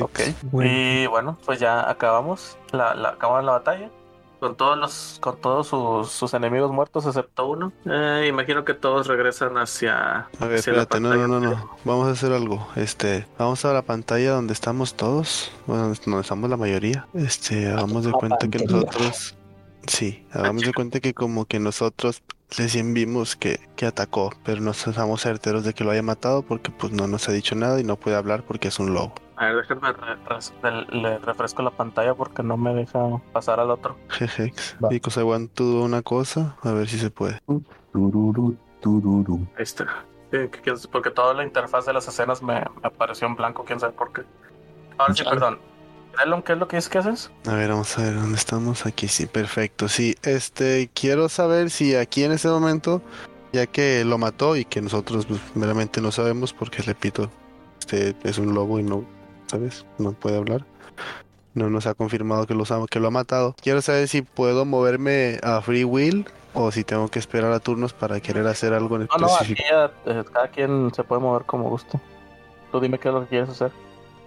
[0.01, 0.19] Ok.
[0.53, 0.71] Bueno.
[0.71, 3.89] Y bueno, pues ya acabamos la, la, acabamos la batalla.
[4.39, 7.73] Con todos los, con todos sus, sus enemigos muertos, excepto uno.
[7.85, 10.29] Eh, imagino que todos regresan hacia.
[10.39, 11.69] A ver, hacia la espérate, no, no, no, no.
[11.83, 12.67] Vamos a hacer algo.
[12.75, 17.07] Este, vamos a la pantalla donde estamos todos, bueno, donde estamos la mayoría.
[17.15, 19.35] Este, hagamos de cuenta que nosotros,
[19.87, 22.21] sí, hagamos de cuenta que como que nosotros
[22.55, 26.71] recién vimos que, que atacó, pero no estamos certeros de que lo haya matado porque
[26.71, 29.13] pues no nos ha dicho nada y no puede hablar porque es un lobo.
[29.35, 33.95] A ver, déjenme re- le, refresco la pantalla porque no me deja pasar al otro.
[34.19, 37.39] I want to do una cosa, a ver si se puede.
[39.57, 39.85] Ahí está.
[40.31, 40.49] Que-
[40.91, 44.11] porque toda la interfaz de las escenas me, me apareció en blanco, quién sabe por
[44.11, 44.23] qué.
[44.97, 45.59] Ahora sí, perdón.
[46.25, 47.31] Elon, ¿qué es lo que dices que haces?
[47.47, 48.85] A ver, vamos a ver dónde estamos.
[48.85, 49.87] Aquí sí, perfecto.
[49.87, 53.01] Sí, este, quiero saber si aquí en ese momento,
[53.53, 57.29] ya que lo mató y que nosotros pues, meramente no sabemos, porque repito,
[57.79, 59.03] este es un lobo y no,
[59.47, 59.85] ¿sabes?
[59.97, 60.65] No puede hablar.
[61.53, 63.55] No nos ha confirmado que, los ha- que lo ha matado.
[63.61, 67.93] Quiero saber si puedo moverme a Free Will o si tengo que esperar a turnos
[67.93, 69.63] para querer hacer algo en No, no, aquí específico.
[69.69, 71.99] ya eh, cada quien se puede mover como guste.
[72.71, 73.71] Tú dime qué es lo que quieres hacer.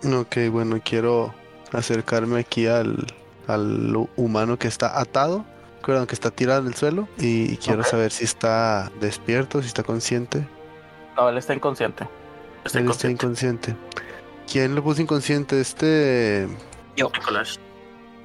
[0.05, 1.32] Ok, bueno, quiero
[1.73, 3.07] acercarme aquí al,
[3.47, 5.45] al hu- humano que está atado,
[5.85, 9.83] perdón, que está tirado en el suelo y quiero saber si está despierto, si está
[9.83, 10.47] consciente.
[11.16, 12.09] No, él está inconsciente.
[12.64, 13.71] Está Él está inconsciente.
[13.71, 13.77] inconsciente.
[14.51, 15.61] ¿Quién lo puso inconsciente?
[15.61, 16.49] Este
[16.97, 17.11] yo.
[17.14, 17.59] Nicolás.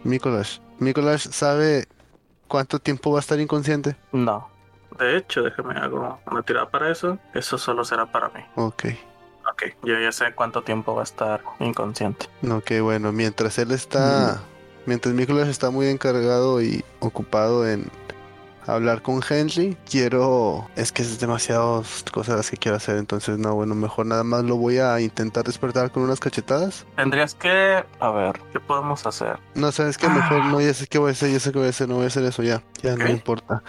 [0.04, 0.62] Nicolás.
[0.80, 1.86] Nicolás sabe
[2.48, 3.96] cuánto tiempo va a estar inconsciente.
[4.12, 4.50] No.
[5.00, 7.18] De hecho, déjame hago una tirada para eso.
[7.34, 8.39] Eso solo será para mí.
[8.56, 8.86] Ok.
[9.56, 12.28] Ok, yo ya sé cuánto tiempo va a estar inconsciente.
[12.49, 14.41] Ok, bueno, mientras él está,
[14.86, 17.89] mientras Nicolás está muy encargado y ocupado en
[18.68, 23.56] hablar con Henry, quiero, es que es demasiadas cosas las que quiero hacer, entonces no,
[23.56, 26.86] bueno, mejor nada más lo voy a intentar despertar con unas cachetadas.
[26.97, 27.86] Tendrías que...
[27.99, 29.39] A ver, ¿qué podemos hacer?
[29.53, 31.68] No, sabes que mejor no, ya sé qué voy a hacer, ya sé qué voy
[31.68, 33.64] a hacer, no voy a hacer eso ya, ya no importa.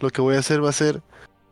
[0.00, 1.00] Lo que voy a hacer va a ser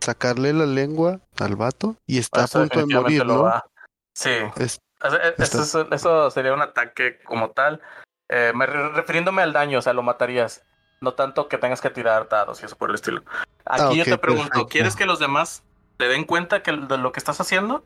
[0.00, 3.42] sacarle la lengua al vato y está a punto de morir, lo ¿no?
[3.42, 3.66] va-
[4.14, 4.30] Sí.
[4.56, 7.80] Es- Eso, eso- eso- eso sería un ataque como tal.
[8.28, 10.62] Eh, me re- refiriéndome al daño, o sea, lo matarías.
[11.00, 13.22] No tanto que tengas que tirar dados y eso por el estilo.
[13.64, 14.68] Aquí Ah, yo te pregunto, perfecto.
[14.68, 15.62] ¿quieres que los demás
[15.96, 17.82] te den cuenta que, de lo que estás haciendo?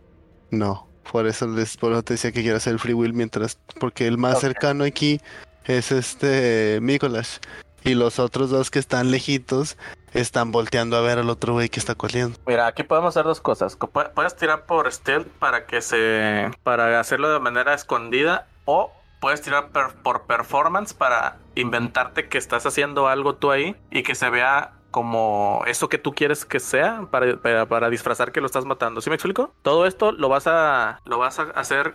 [0.50, 3.56] No, por eso les por eso te decía que quiero hacer el free will mientras,
[3.78, 5.20] porque el más cercano aquí
[5.64, 7.38] es este Mikolash
[7.84, 9.76] y los otros dos que están lejitos
[10.14, 12.38] están volteando a ver al otro güey que está corriendo.
[12.46, 13.76] Mira, aquí podemos hacer dos cosas.
[13.76, 16.50] Co- pu- Puedes tirar por stealth para que se.
[16.62, 18.46] para hacerlo de manera escondida.
[18.64, 19.68] O puedes tirar
[20.02, 25.62] por performance para inventarte que estás haciendo algo tú ahí y que se vea como
[25.66, 29.00] eso que tú quieres que sea para, para, para disfrazar que lo estás matando.
[29.00, 29.52] ¿Sí me explico?
[29.62, 31.00] Todo esto lo vas a.
[31.04, 31.94] lo vas a hacer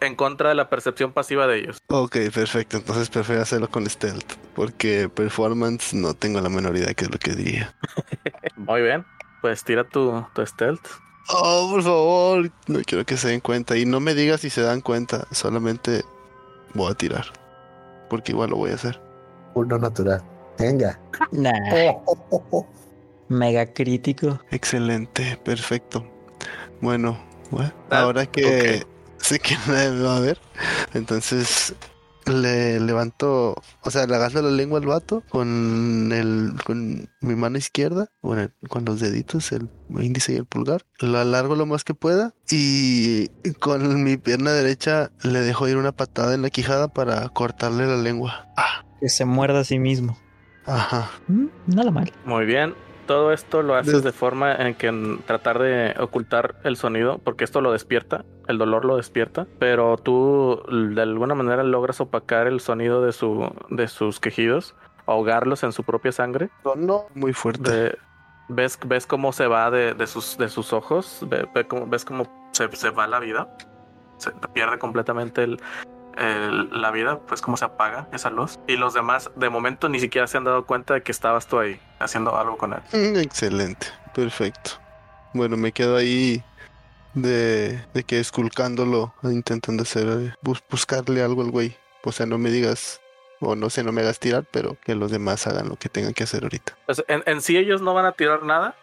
[0.00, 1.78] en contra de la percepción pasiva de ellos.
[1.88, 7.04] Ok, perfecto, entonces prefiero hacerlo con stealth, porque performance no tengo la menor idea qué
[7.04, 7.74] es lo que diría.
[8.56, 9.04] Muy bien.
[9.42, 10.86] Pues tira tu, tu stealth.
[11.32, 14.62] Oh, por favor, no quiero que se den cuenta y no me digas si se
[14.62, 16.02] dan cuenta, solamente
[16.74, 17.26] voy a tirar,
[18.08, 19.00] porque igual lo voy a hacer.
[19.54, 20.22] Uno natural.
[20.58, 20.98] Venga.
[21.32, 22.66] Nah, Oh, oh, oh, oh.
[23.28, 24.40] mega crítico.
[24.50, 26.04] Excelente, perfecto.
[26.80, 27.18] Bueno,
[27.50, 28.84] bueno, Ah, ahora que
[29.20, 30.38] sé que nadie me va a ver,
[30.94, 31.74] entonces
[32.26, 37.56] le levanto, o sea, le agarro la lengua al vato con el, con mi mano
[37.58, 39.68] izquierda, bueno, con los deditos, el
[39.98, 45.10] índice y el pulgar, lo alargo lo más que pueda y con mi pierna derecha
[45.22, 48.46] le dejo ir una patada en la quijada para cortarle la lengua.
[48.56, 50.16] Ah, Que se muerda a sí mismo.
[50.66, 51.10] ajá.
[51.26, 52.12] Mm, Nada mal.
[52.26, 52.74] Muy bien.
[53.10, 57.60] Todo esto lo haces de forma en que tratar de ocultar el sonido, porque esto
[57.60, 63.02] lo despierta, el dolor lo despierta, pero tú de alguna manera logras opacar el sonido
[63.02, 66.50] de su de sus quejidos, ahogarlos en su propia sangre.
[66.76, 67.68] No, muy fuerte.
[67.72, 67.98] De-
[68.48, 72.04] ves ves cómo se va de, de sus de sus ojos, ve- ve cómo- ves
[72.04, 73.48] cómo se, se va la vida,
[74.18, 75.60] se pierde completamente el,
[76.16, 80.00] el- la vida, pues cómo se apaga esa luz y los demás de momento ni
[80.00, 82.80] siquiera se han dado cuenta de que estabas tú ahí haciendo algo con él.
[82.92, 84.72] Mm, Excelente, perfecto.
[85.34, 86.42] Bueno, me quedo ahí
[87.14, 91.76] de, de que esculcándolo, intentando hacer, bus- buscarle algo al güey.
[92.04, 93.00] O sea, no me digas,
[93.40, 96.14] o no sé, no me hagas tirar, pero que los demás hagan lo que tengan
[96.14, 96.76] que hacer ahorita.
[96.86, 98.74] Pues, en, en sí ellos no van a tirar nada.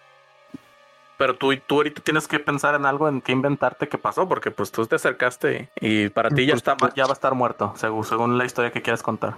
[1.18, 4.52] Pero tú, tú ahorita tienes que pensar en algo en qué inventarte qué pasó, porque
[4.52, 8.04] pues tú te acercaste y, para ti ya, está, ya va a estar muerto, según,
[8.04, 9.36] según la historia que quieras contar.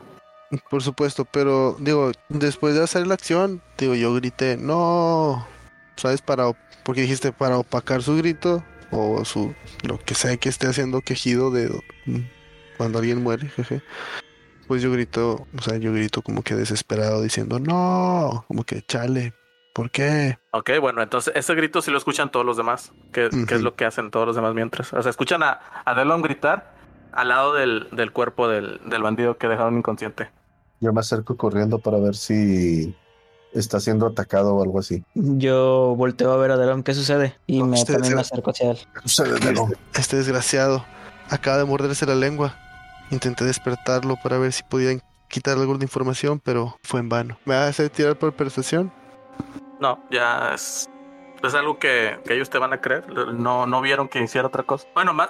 [0.69, 5.47] Por supuesto, pero digo, después de hacer la acción, digo, yo grité, no,
[5.95, 6.21] ¿sabes?
[6.21, 6.51] Para,
[6.83, 9.53] porque dijiste para opacar su grito o su,
[9.83, 11.71] lo que sea que esté haciendo quejido de
[12.77, 13.81] cuando alguien muere, jeje.
[14.67, 19.33] Pues yo grito, o sea, yo grito como que desesperado diciendo, no, como que chale,
[19.73, 20.37] ¿por qué?
[20.51, 23.85] Ok, bueno, entonces ese grito sí lo escuchan todos los demás, que, es lo que
[23.85, 24.93] hacen todos los demás mientras.
[24.93, 26.73] O sea, escuchan a, a Delon gritar
[27.11, 30.29] al lado del, del cuerpo del, del bandido que dejaron inconsciente.
[30.79, 32.95] Yo me acerco corriendo para ver si
[33.53, 35.03] está siendo atacado o algo así.
[35.15, 38.77] Yo volteo a ver a Delon qué sucede y me, también me acerco hacia él.
[39.03, 39.71] sucede, Delon?
[39.71, 40.85] Este, este, desgraciado
[41.29, 42.55] acaba de morderse la lengua.
[43.11, 47.37] Intenté despertarlo para ver si podían quitarle alguna información, pero fue en vano.
[47.45, 48.91] ¿Me hacer tirar por percepción?
[49.79, 50.89] No, ya es,
[51.41, 53.33] es algo que, que, ellos te van a creer.
[53.33, 54.87] No, no vieron que hiciera otra cosa.
[54.93, 55.29] Bueno, más,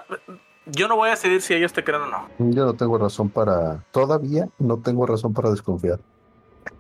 [0.66, 2.28] yo no voy a decidir si ellos te creen o no.
[2.39, 3.84] Yo no tengo razón para.
[3.91, 5.99] Todavía no tengo razón para desconfiar.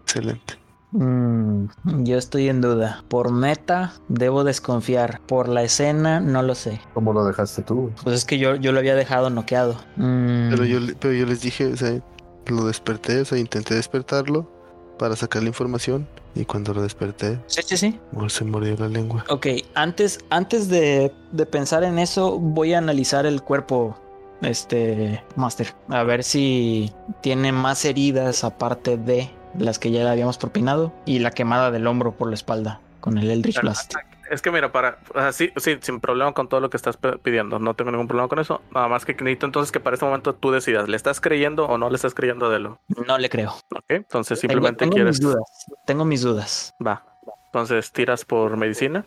[0.03, 0.55] Excelente.
[0.91, 1.65] Mm,
[2.03, 3.03] yo estoy en duda.
[3.09, 5.21] Por meta, debo desconfiar.
[5.27, 6.81] Por la escena, no lo sé.
[6.95, 7.91] ¿Cómo lo dejaste tú?
[8.03, 9.75] Pues es que yo, yo lo había dejado noqueado.
[9.97, 10.49] Mm.
[10.49, 12.01] Pero, yo, pero yo les dije, o sea,
[12.47, 14.58] lo desperté, o sea, intenté despertarlo
[14.99, 16.07] para sacar la información.
[16.35, 17.99] Y cuando lo desperté, sí, sí, sí.
[18.27, 19.25] se murió la lengua.
[19.29, 23.97] Ok, antes, antes de, de pensar en eso, voy a analizar el cuerpo
[24.43, 25.73] este Master.
[25.87, 31.19] A ver si tiene más heridas aparte de las que ya le habíamos propinado y
[31.19, 33.95] la quemada del hombro por la espalda con el Eldritch Blast.
[34.29, 37.73] Es que mira, para así, sí, sin problema con todo lo que estás pidiendo, no
[37.73, 38.61] tengo ningún problema con eso.
[38.73, 41.77] Nada más que necesito entonces que para este momento tú decidas, ¿le estás creyendo o
[41.77, 42.81] no le estás creyendo a Delo?
[43.05, 43.55] No le creo.
[43.75, 45.19] Ok, entonces simplemente quieres.
[45.19, 45.43] Mis dudas.
[45.85, 46.75] Tengo mis dudas.
[46.85, 47.03] Va.
[47.47, 49.05] Entonces tiras por medicina.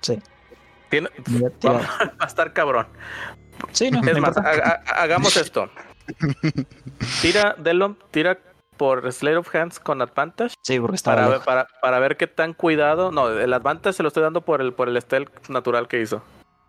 [0.00, 0.20] Sí.
[1.66, 1.80] Va
[2.18, 2.86] a estar cabrón.
[3.72, 4.00] Sí, no.
[4.02, 5.68] Es más, hagamos esto.
[7.20, 8.38] Tira, Delon, tira
[8.76, 10.54] por Slate of Hands con Advantage.
[10.62, 13.10] Sí, porque está para, para, para, ver qué tan cuidado.
[13.10, 16.22] No, el Advantage se lo estoy dando por el, por el stealth natural que hizo.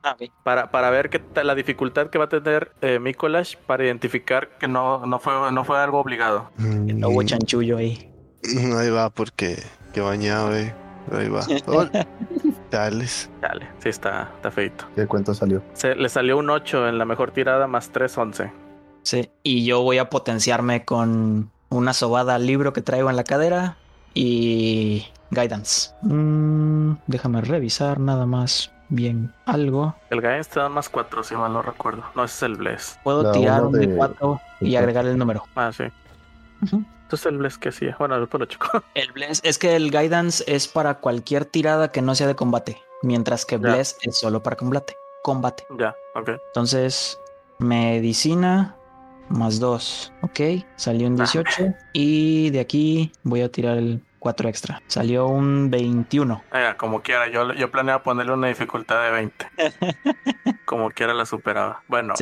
[0.03, 0.31] Ah, okay.
[0.43, 4.67] para, para ver qué la dificultad que va a tener eh, Mikolash para identificar que
[4.67, 6.49] no, no, fue, no fue algo obligado.
[6.57, 8.11] no hubo chanchullo ahí.
[8.77, 9.61] Ahí va, porque
[9.93, 10.73] qué bañado, eh.
[11.11, 11.45] Ahí va.
[12.71, 13.29] Dales.
[13.41, 14.85] Dale, sí está, está feito.
[14.95, 15.63] ¿Qué cuento salió?
[15.73, 18.51] Se, le salió un 8 en la mejor tirada más 3, 11.
[19.03, 23.23] Sí, y yo voy a potenciarme con una sobada al libro que traigo en la
[23.23, 23.77] cadera
[24.13, 25.91] y guidance.
[26.01, 29.95] Mm, déjame revisar nada más bien algo.
[30.09, 32.03] El guidance te da más 4, si mal no recuerdo.
[32.15, 32.99] No, ese es el bless.
[33.03, 35.43] Puedo tirar un de 4 y agregar el número.
[35.55, 35.85] Ah, sí.
[36.61, 37.87] Entonces el bless que sí.
[37.99, 38.83] Bueno, después lo chico.
[38.95, 42.81] El bless es que el guidance es para cualquier tirada que no sea de combate,
[43.01, 44.97] mientras que bless es solo para combate.
[45.23, 45.65] Combate.
[45.77, 46.31] Ya, ok.
[46.47, 47.17] Entonces,
[47.59, 48.75] medicina,
[49.29, 50.13] más 2.
[50.21, 50.39] Ok,
[50.75, 51.49] salió un 18.
[51.59, 51.73] Ah.
[51.93, 54.81] Y de aquí voy a tirar el 4 extra.
[54.87, 56.43] Salió un 21.
[56.51, 59.47] Ah, como quiera, yo, yo planeaba ponerle una dificultad de 20.
[60.65, 61.83] como quiera la superaba.
[61.87, 62.13] Bueno,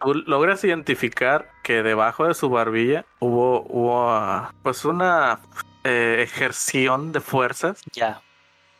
[0.00, 5.40] tú logras identificar que debajo de su barbilla hubo, hubo pues una
[5.84, 7.80] eh, ejerción de fuerzas.
[7.92, 8.22] Ya.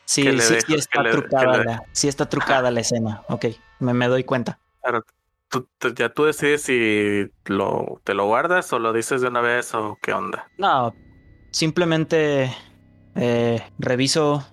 [0.05, 3.23] Sí, sí, sí, está trucada la, sí está trucada la escena.
[3.27, 3.45] Ok,
[3.79, 4.57] me, me doy cuenta.
[5.49, 9.73] Tú, ya tú decides si lo, te lo guardas o lo dices de una vez
[9.73, 10.49] o qué onda.
[10.57, 10.93] No,
[11.51, 12.51] simplemente
[13.15, 14.45] eh, reviso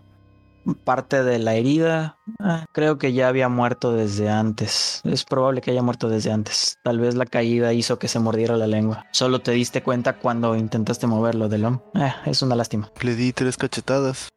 [0.85, 2.19] parte de la herida.
[2.41, 5.03] Ah, creo que ya había muerto desde antes.
[5.05, 6.79] Es probable que haya muerto desde antes.
[6.83, 9.07] Tal vez la caída hizo que se mordiera la lengua.
[9.13, 11.83] Solo te diste cuenta cuando intentaste moverlo, Delon.
[11.95, 12.91] Eh, es una lástima.
[13.03, 14.29] Le di tres cachetadas.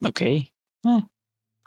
[0.00, 0.20] Ok.
[0.20, 0.50] Eh,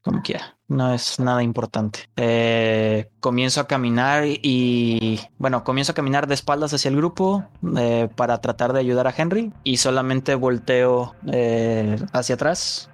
[0.04, 2.10] como quiera no es nada importante.
[2.16, 7.46] Eh, comienzo a caminar y, bueno, comienzo a caminar de espaldas hacia el grupo
[7.78, 12.90] eh, para tratar de ayudar a Henry y solamente volteo eh, hacia atrás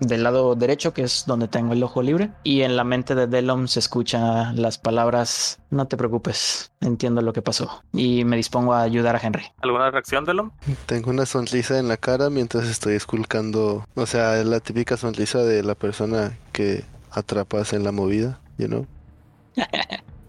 [0.00, 3.26] del lado derecho, que es donde tengo el ojo libre, y en la mente de
[3.26, 8.72] Delom se escuchan las palabras, no te preocupes, entiendo lo que pasó, y me dispongo
[8.72, 9.44] a ayudar a Henry.
[9.60, 10.52] ¿Alguna reacción, Delom?
[10.86, 15.62] Tengo una sonrisa en la cara mientras estoy esculcando, o sea, la típica sonrisa de
[15.62, 18.86] la persona que atrapas en la movida, you know.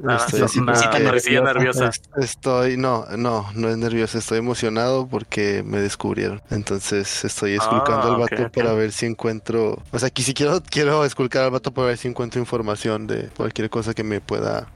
[0.09, 1.91] estoy nerviosa.
[2.17, 6.41] Estoy, no, no, no es nerviosa, estoy emocionado porque me descubrieron.
[6.49, 10.61] Entonces estoy esculcando al ah, vato para ver si encuentro, o sea, aquí si quiero,
[10.69, 14.67] quiero esculcar al vato para ver si encuentro información de cualquier cosa que me pueda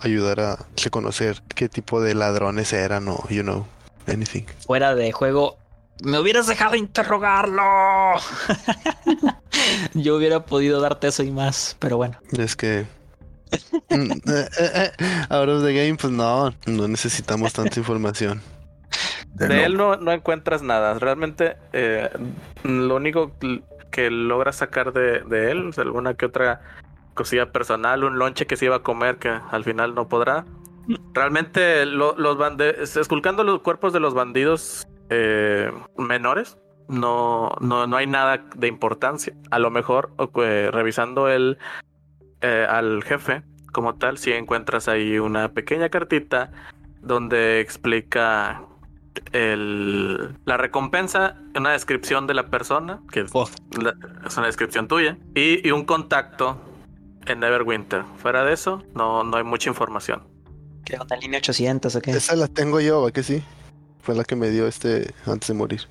[0.00, 3.66] ayudar a reconocer qué tipo de ladrones eran o, you know,
[4.06, 4.44] anything.
[4.66, 5.56] Fuera de juego,
[6.02, 7.62] me hubieras dejado interrogarlo.
[9.94, 12.18] Yo hubiera podido darte eso y más, pero bueno.
[12.36, 12.86] Es que.
[13.90, 18.40] Mm, eh, eh, eh, Out of the game, pues no, no necesitamos tanta información.
[19.34, 20.98] De él no, no encuentras nada.
[20.98, 22.08] Realmente, eh,
[22.64, 23.32] lo único
[23.90, 26.60] que logras sacar de, de él es alguna que otra
[27.14, 30.44] cosilla personal, un lonche que se iba a comer que al final no podrá.
[31.12, 37.96] Realmente, lo- los bandidos, esculcando los cuerpos de los bandidos eh, menores, no, no, no
[37.96, 39.34] hay nada de importancia.
[39.50, 41.58] A lo mejor, que revisando el
[42.40, 43.42] eh, al jefe
[43.72, 46.50] como tal, si encuentras ahí una pequeña cartita
[47.02, 48.62] donde explica
[49.32, 53.48] el, la recompensa, una descripción de la persona, que es, Oh.
[53.80, 53.94] la-
[54.26, 56.56] es una descripción tuya, y, y un contacto
[57.26, 58.04] en Neverwinter.
[58.16, 60.22] Fuera de eso, no, no hay mucha información.
[60.84, 62.12] ¿Qué onda, línea 800 o qué?
[62.12, 63.42] Esa la tengo yo, ¿va que sí?
[64.08, 65.82] Fue la que me dio este antes de morir.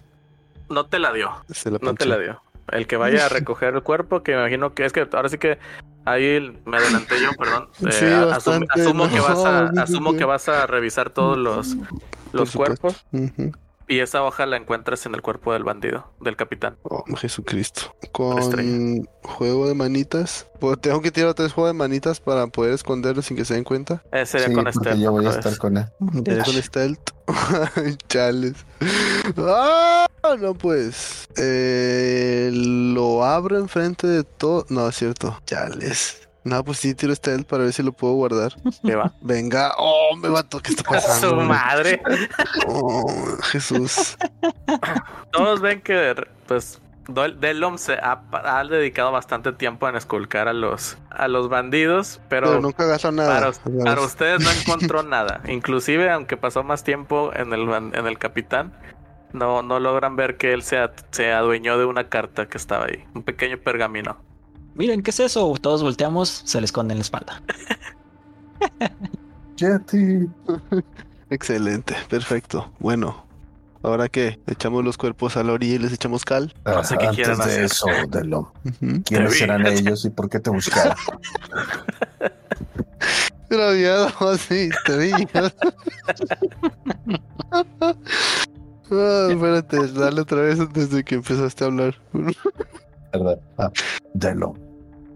[0.69, 1.29] No te la dio.
[1.51, 2.41] Se la No te la dio.
[2.71, 5.37] El que vaya a recoger el cuerpo, que me imagino que es que ahora sí
[5.37, 5.59] que
[6.03, 7.69] ahí me adelanté yo, perdón.
[7.87, 8.29] Eh, Sí, asum-
[8.65, 11.75] bastante, asumo que vas a, asumo que vas a revisar todos los,
[12.33, 13.51] los cuerpos Ujú.
[13.87, 16.77] Y esa hoja la encuentras en el cuerpo del bandido, del capitán.
[16.83, 17.95] Oh, Jesucristo.
[18.01, 18.11] estrella.
[18.11, 20.47] Con juego de manitas.
[20.59, 23.63] Pues tengo que tirar tres juegos de manitas para poder esconderlo sin que se den
[23.63, 24.03] cuenta.
[24.11, 25.01] Eh, sería Sí, con porque este.
[25.01, 25.85] yo voy a estar con él.
[25.99, 27.11] De Con stealth.
[28.09, 28.55] Chales.
[29.37, 30.07] ¡Ah!
[30.39, 31.27] No, pues.
[31.37, 34.65] Eh, lo abro enfrente de todo.
[34.69, 35.39] No, es cierto.
[35.45, 36.26] Chales.
[36.47, 38.53] No, pues sí, tiro stealth para ver si lo puedo guardar.
[38.83, 39.13] ¿Qué va?
[39.21, 39.73] Venga.
[39.77, 40.59] Oh, me mató.
[40.61, 41.29] ¿Qué está ¡A pasando?
[41.29, 42.01] su madre!
[42.67, 43.05] Oh,
[43.43, 44.17] Jesús.
[45.31, 46.15] Todos ven que,
[46.47, 52.21] pues, Delom se ha, ha dedicado bastante tiempo en esculcar a los, a los bandidos,
[52.29, 53.51] pero, Pero nunca agarro nada.
[53.51, 55.41] para, para ustedes no encontró nada.
[55.47, 58.73] Inclusive, aunque pasó más tiempo en el, en el capitán,
[59.33, 60.77] no, no logran ver que él se
[61.33, 64.17] adueñó de una carta que estaba ahí, un pequeño pergamino.
[64.77, 65.53] Miren, ¿qué es eso?
[65.59, 67.41] Todos volteamos, se le esconde en la espalda.
[69.57, 70.29] Jetty.
[71.31, 72.71] Excelente, perfecto.
[72.77, 73.25] Bueno,
[73.81, 76.53] ahora que echamos los cuerpos a la orilla y les echamos cal.
[76.63, 77.63] No sé qué quieran de hacer.
[77.63, 78.53] eso, Delo.
[78.65, 79.01] Ujú.
[79.03, 80.95] ¿Quiénes serán ellos y por qué te buscaron?
[83.49, 85.11] Graviado así, te vi.
[88.91, 91.95] Ah, espérate, dale otra vez antes de que empezaste a hablar.
[93.11, 93.39] ¿Verdad?
[93.57, 93.71] Ah,
[94.13, 94.53] Delo.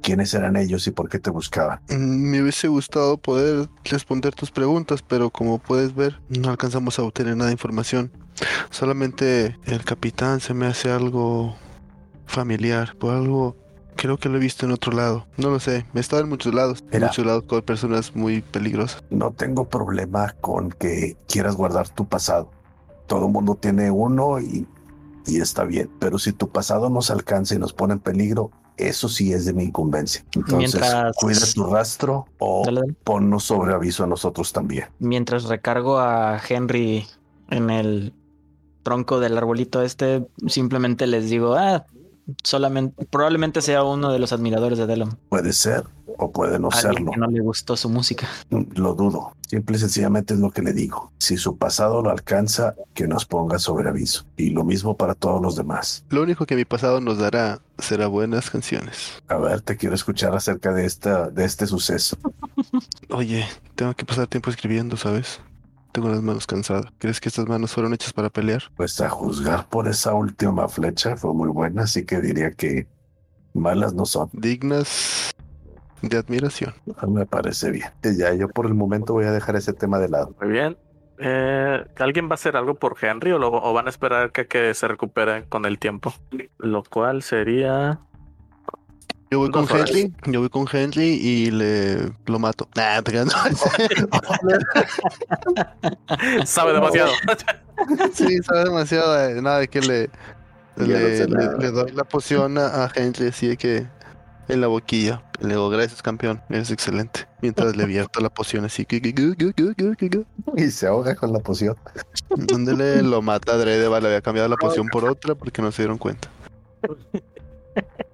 [0.01, 1.79] ¿Quiénes serán ellos y por qué te buscaban?
[1.89, 7.03] Mm, Me hubiese gustado poder responder tus preguntas, pero como puedes ver, no alcanzamos a
[7.03, 8.11] obtener nada de información.
[8.69, 11.55] Solamente el capitán se me hace algo
[12.25, 13.55] familiar, por algo
[13.95, 15.27] creo que lo he visto en otro lado.
[15.37, 19.03] No lo sé, he estado en muchos lados, en muchos lados con personas muy peligrosas.
[19.11, 22.49] No tengo problema con que quieras guardar tu pasado.
[23.05, 24.65] Todo el mundo tiene uno y,
[25.27, 25.89] y está bien.
[25.99, 28.49] Pero si tu pasado nos alcanza y nos pone en peligro,
[28.87, 30.23] eso sí es de mi incumbencia.
[30.35, 32.93] Entonces, Mientras- cuida tu rastro o Dale, dale.
[33.03, 34.85] ponnos sobre aviso a nosotros también.
[34.99, 37.05] Mientras recargo a Henry
[37.49, 38.13] en el
[38.83, 41.85] tronco del arbolito este, simplemente les digo, ah,
[42.43, 45.17] solamente, probablemente sea uno de los admiradores de Delon.
[45.29, 45.83] Puede ser
[46.17, 47.11] o puede no Alguien serlo.
[47.11, 48.27] que no le gustó su música.
[48.49, 49.33] Lo dudo.
[49.47, 51.11] Simple y sencillamente es lo que le digo.
[51.17, 54.25] Si su pasado lo alcanza, que nos ponga sobre aviso.
[54.37, 56.05] Y lo mismo para todos los demás.
[56.09, 59.21] Lo único que mi pasado nos dará será buenas canciones.
[59.27, 62.17] A ver, te quiero escuchar acerca de esta, de este suceso.
[63.09, 65.41] Oye, tengo que pasar tiempo escribiendo, ¿sabes?
[65.91, 66.85] Tengo las manos cansadas.
[66.99, 68.63] ¿Crees que estas manos fueron hechas para pelear?
[68.75, 72.87] Pues a juzgar por esa última flecha fue muy buena, así que diría que
[73.53, 74.29] malas no son.
[74.31, 75.31] Dignas
[76.01, 76.73] de admiración.
[77.07, 77.89] Me parece bien.
[78.17, 80.33] Ya yo por el momento voy a dejar ese tema de lado.
[80.41, 80.77] Muy bien.
[81.19, 84.47] Eh, ¿Alguien va a hacer algo por Henry o, lo- o van a esperar que,
[84.47, 86.13] que se recupere con el tiempo?
[86.57, 87.99] Lo cual sería...
[89.31, 89.65] Yo voy con.
[89.69, 92.67] Henry, yo voy con Henry y le lo mato.
[92.75, 93.31] Nah, no.
[96.45, 97.11] Sabe demasiado.
[98.13, 99.29] sí, sabe demasiado.
[99.29, 100.09] eh, Nada de que le,
[100.75, 103.87] no le, le- le doy la poción a, a Henry así de que
[104.49, 105.23] en la boquilla.
[105.39, 107.25] Le digo, gracias campeón, eres excelente.
[107.41, 108.85] Mientras le vierto la poción así.
[108.85, 110.25] que- que- que- que- que- que- que- que.
[110.57, 111.77] Y se ahoga con la poción.
[112.53, 115.97] Ándale, lo mata adrede, vale, había cambiado la poción por otra porque no se dieron
[115.97, 116.27] cuenta.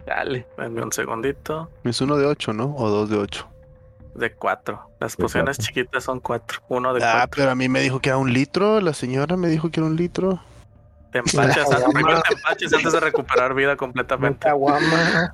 [0.07, 1.69] Dale, dame un segundito.
[1.83, 2.73] Es uno de ocho, ¿no?
[2.77, 3.47] O dos de ocho.
[4.15, 4.89] De cuatro.
[4.99, 5.65] Las De pociones cuatro.
[5.73, 6.59] chiquitas son cuatro.
[6.69, 7.35] Uno de Ah, cuatro.
[7.41, 8.79] pero a mí me dijo que era un litro.
[8.81, 10.41] La señora me dijo que era un litro.
[11.11, 14.39] Te empachas, antes- primero te empachas antes de recuperar vida completamente.
[14.47, 15.33] Caguama.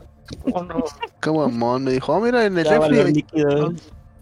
[0.51, 0.83] Oh, no.
[1.19, 3.13] Camamón me dijo, oh, mira, en el Ya refri.
[3.13, 3.73] líquido.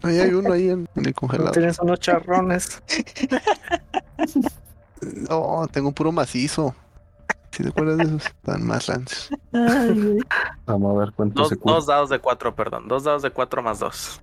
[0.04, 1.52] Ahí hay uno ahí en, en el No congelador.
[1.54, 2.82] tienes unos charrones.
[5.30, 6.76] Oh, tengo un puro macizo.
[7.52, 8.26] ¿Sí te acuerdas de esos?
[8.26, 9.30] Están más rancios.
[10.66, 11.76] Vamos a ver cuánto Dos, se cura.
[11.76, 12.88] dos dados de cuatro, perdón.
[12.88, 14.22] Dos dados de cuatro más dos.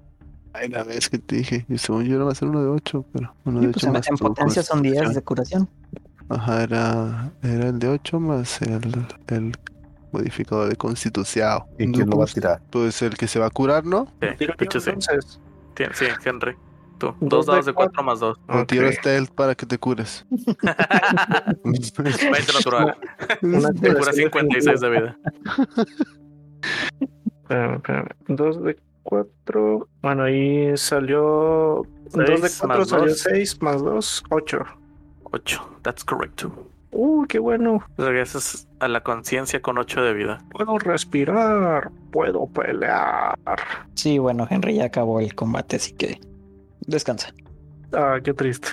[0.54, 1.66] Ay, la vez que te dije.
[1.68, 3.86] Y según yo iba a ser uno de 8, pero uno Sí, de pues 8
[3.88, 5.68] en, más en tu potencia son 10 de curación.
[6.30, 9.52] Ajá, era, era el de 8 más el, el
[10.10, 11.62] modificador de constitución.
[11.78, 12.62] ¿Y quién lo va a tirar?
[12.70, 14.06] Pues el que se va a curar, ¿no?
[14.22, 14.90] Sí, Tiro de yo, hecho sí.
[14.90, 15.40] entonces.
[15.76, 16.56] Tien- Sí, Henry.
[17.20, 18.04] Dos dados de cuatro cuatro.
[18.04, 18.38] más dos.
[18.48, 18.68] O Ok.
[18.68, 20.26] tiro stealth para que te cures.
[21.64, 22.96] 20 natural.
[23.42, 25.18] Una Te cura curación 56 de vida.
[27.42, 28.08] Espérame, espérame.
[28.28, 29.88] Dos de cuatro.
[30.02, 31.82] Bueno, ahí salió.
[32.12, 33.20] dos de Seis cuatro más salió dos.
[33.20, 34.64] seis más dos, ocho.
[35.30, 35.80] 8.
[35.82, 36.50] That's correct too.
[36.90, 37.84] Uh, qué bueno.
[37.98, 40.38] Regresas a la conciencia con 8 de vida.
[40.50, 41.90] Puedo respirar.
[42.10, 43.34] Puedo pelear.
[43.94, 46.18] Sí, bueno, Henry ya acabó el combate, así que
[46.88, 47.32] descansa.
[47.92, 48.70] Ah, qué triste.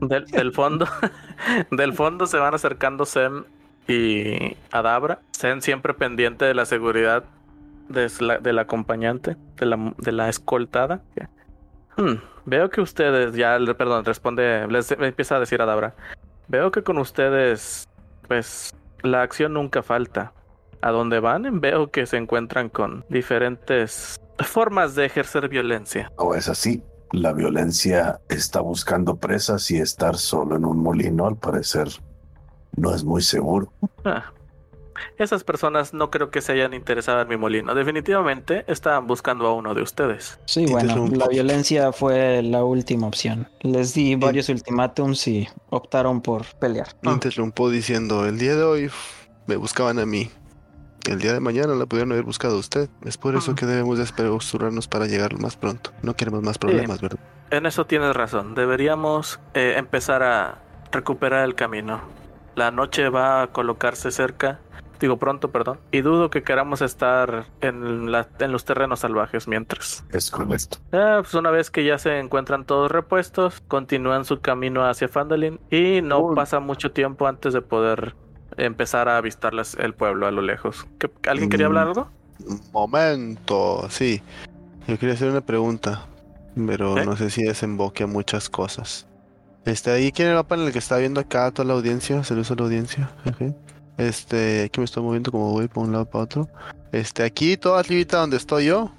[0.00, 0.86] Del, del fondo.
[1.72, 3.44] del fondo se van acercando Sem
[3.88, 5.20] y Adabra.
[5.32, 7.24] Sem siempre pendiente de la seguridad
[7.88, 11.02] de la- del acompañante, de la, de la escoltada.
[11.96, 12.14] Hmm,
[12.46, 15.94] veo que ustedes ya, le- perdón, responde, les empieza a decir Adabra.
[16.46, 17.88] Veo que con ustedes,
[18.28, 20.32] pues, la acción nunca falta.
[20.82, 26.10] A donde van, veo que se encuentran con diferentes formas de ejercer violencia.
[26.18, 26.82] No es así.
[27.12, 31.88] La violencia está buscando presas y estar solo en un molino, al parecer,
[32.76, 33.72] no es muy seguro.
[34.04, 34.32] Ah,
[35.18, 37.74] Esas personas no creo que se hayan interesado en mi molino.
[37.74, 40.38] Definitivamente estaban buscando a uno de ustedes.
[40.46, 43.48] Sí, bueno, la violencia fue la última opción.
[43.60, 46.88] Les di varios ultimátums y optaron por pelear.
[47.02, 48.90] Interrumpo diciendo, el día de hoy
[49.46, 50.30] me buscaban a mí.
[51.08, 52.88] El día de mañana la pudieron haber buscado a usted.
[53.04, 55.92] Es por eso que debemos de apresurarnos para llegar más pronto.
[56.02, 57.18] No queremos más problemas, ¿verdad?
[57.50, 58.54] En eso tienes razón.
[58.54, 60.58] Deberíamos eh, empezar a
[60.92, 62.00] recuperar el camino.
[62.54, 64.60] La noche va a colocarse cerca.
[65.00, 65.80] Digo pronto, perdón.
[65.90, 70.04] Y dudo que queramos estar en, la- en los terrenos salvajes mientras.
[70.12, 70.76] Es correcto.
[70.92, 75.58] Ah, pues una vez que ya se encuentran todos repuestos, continúan su camino hacia Fandalin
[75.70, 78.14] y no pasa mucho tiempo antes de poder
[78.56, 80.86] empezar a avistar las- el pueblo a lo lejos.
[80.98, 81.70] ¿Qué- ¿Alguien quería Mm.
[81.70, 82.08] hablar algo?
[82.72, 84.22] Momento, sí.
[84.88, 86.06] Yo quería hacer una pregunta,
[86.66, 87.04] pero ¿Eh?
[87.04, 89.06] no sé si desemboque a muchas cosas.
[89.66, 92.34] Este, ahí quién el mapa en el que está viendo acá toda la audiencia, se
[92.34, 93.10] le usa la audiencia.
[93.98, 96.48] Este, aquí me estoy moviendo como voy por un lado para otro.
[96.92, 98.90] Este, aquí, todo arribita donde estoy yo,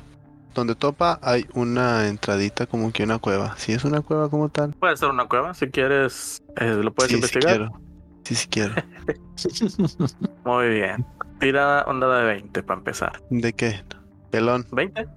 [0.54, 3.56] donde topa, hay una entradita como que una cueva.
[3.58, 4.74] Si es una cueva como tal.
[4.74, 7.54] Puede ser una cueva, si quieres, eh, lo puedes sí, investigar.
[7.54, 7.82] Sí quiero.
[8.24, 8.76] Sí, sí quiero.
[10.46, 11.06] Muy bien.
[11.40, 13.22] Tira onda de 20 para empezar.
[13.30, 13.84] ¿De qué?
[14.30, 14.66] Pelón.
[14.72, 15.08] ¿20?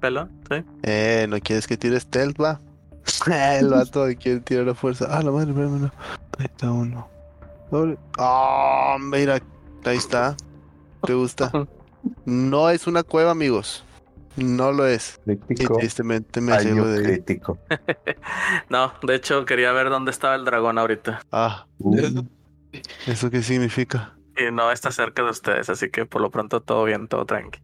[0.00, 0.30] ¿Pelón?
[0.50, 0.64] Sí.
[0.82, 2.60] Eh, ¿no quieres que tire stealth, va?
[3.58, 5.06] El vato quiere tirar la fuerza.
[5.10, 5.92] Ah, la madre, espérame, no.
[6.38, 7.08] Ahí está uno.
[7.70, 7.98] Doble.
[8.18, 9.38] Ah, mira,
[9.84, 10.36] ahí está.
[11.06, 11.50] ¿Te gusta?
[12.26, 13.82] No es una cueva, amigos.
[14.36, 15.18] No lo es.
[15.26, 15.78] Y Crítico.
[15.78, 17.56] tristemente me llevo de crítico.
[18.68, 21.22] No, de hecho quería ver dónde estaba el dragón ahorita.
[21.32, 21.96] Ah, Uh,
[23.06, 24.14] ¿eso qué significa?
[24.36, 27.60] Y no está cerca de ustedes, así que por lo pronto todo bien, todo tranqui.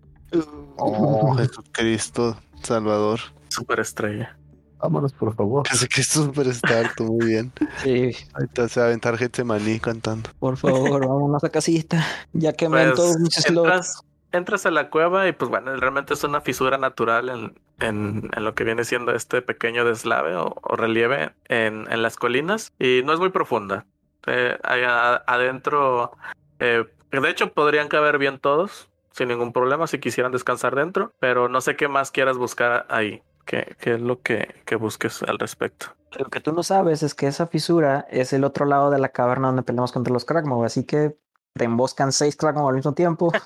[0.76, 3.20] Oh, Jesucristo Salvador.
[3.48, 4.36] Super estrella.
[4.78, 5.66] vámonos, por favor.
[5.68, 7.52] Jesucristo Superstar, tú muy bien.
[7.82, 10.30] Sí, Ahorita se va a aventar Getsemaní cantando.
[10.38, 12.04] por favor, vámonos a casita.
[12.32, 13.46] Ya quemé Pues, todos slots.
[13.48, 14.02] entras,
[14.32, 18.44] entras a la cueva y pues bueno, realmente es una fisura natural en, en, en
[18.44, 23.02] lo que viene siendo este pequeño deslave o, o relieve en, en las colinas y
[23.04, 23.86] no es muy profunda.
[24.26, 26.12] Eh, ahí a- adentro,
[26.58, 31.48] eh, de hecho podrían caber bien todos sin ningún problema si quisieran descansar dentro, pero
[31.48, 33.22] no sé qué más quieras buscar ahí.
[33.44, 35.86] ¿Qué, qué es lo que, que busques al respecto?
[36.18, 39.08] Lo que tú no sabes es que esa fisura es el otro lado de la
[39.08, 41.16] caverna donde peleamos contra los Kragmaw, así que
[41.54, 43.32] te emboscan seis Kragmaw al mismo tiempo.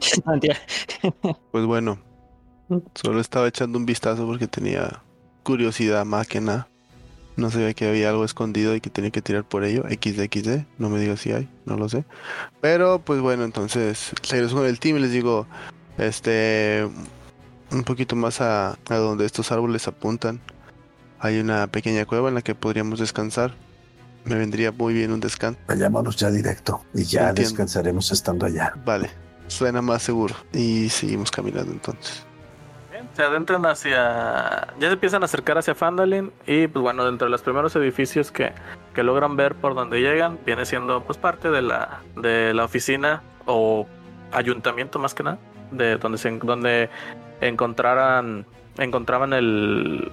[1.52, 1.98] Pues bueno,
[2.94, 5.02] solo estaba echando un vistazo porque tenía
[5.42, 6.68] curiosidad más que nada.
[7.36, 9.82] No sabía que había algo escondido y que tenía que tirar por ello.
[9.88, 12.04] XD, no me digas si hay, no lo sé.
[12.60, 15.46] Pero pues bueno, entonces regreso con el team y les digo,
[15.98, 16.88] este,
[17.72, 20.40] un poquito más a, a donde estos árboles apuntan.
[21.18, 23.54] Hay una pequeña cueva en la que podríamos descansar.
[24.24, 25.58] Me vendría muy bien un descanso.
[25.66, 27.42] Vayámonos ya directo y ya Entiendo.
[27.50, 28.72] descansaremos estando allá.
[28.84, 29.10] Vale,
[29.48, 30.34] suena más seguro.
[30.52, 32.24] Y seguimos caminando entonces.
[33.14, 34.68] Se adentran hacia.
[34.78, 36.32] Ya se empiezan a acercar hacia Fandalin.
[36.46, 38.52] Y pues bueno, dentro de los primeros edificios que,
[38.92, 43.22] que logran ver por donde llegan, viene siendo pues parte de la, de la oficina
[43.46, 43.86] o
[44.32, 45.38] ayuntamiento más que nada.
[45.70, 46.90] De donde se donde
[47.40, 48.46] encontraran.
[48.78, 50.10] encontraban el.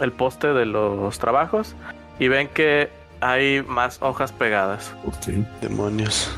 [0.00, 1.76] el poste de los trabajos.
[2.18, 4.92] Y ven que hay más hojas pegadas.
[5.06, 5.26] Ok.
[5.60, 6.34] Demonios.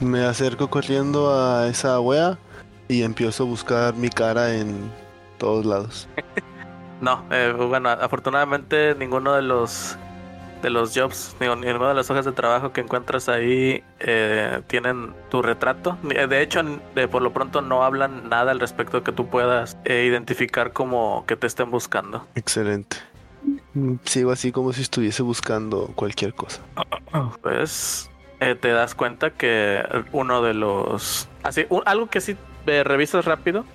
[0.00, 2.36] Me acerco corriendo a esa wea
[2.88, 4.90] y empiezo a buscar mi cara en
[5.44, 6.08] todos lados.
[7.00, 9.96] No, eh, bueno, afortunadamente ninguno de los
[10.62, 15.12] de los jobs, ni ninguna de las hojas de trabajo que encuentras ahí eh, tienen
[15.28, 15.98] tu retrato.
[16.02, 16.62] De hecho,
[16.94, 21.24] de, por lo pronto no hablan nada al respecto que tú puedas eh, identificar como
[21.26, 22.26] que te estén buscando.
[22.34, 22.96] Excelente.
[24.04, 26.62] Sigo así como si estuviese buscando cualquier cosa.
[27.42, 29.82] Pues eh, te das cuenta que
[30.12, 31.28] uno de los...
[31.42, 33.66] Así, un- algo que sí eh, revisas rápido,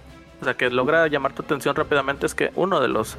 [0.41, 3.17] o sea, que logra llamar tu atención rápidamente es que uno de los...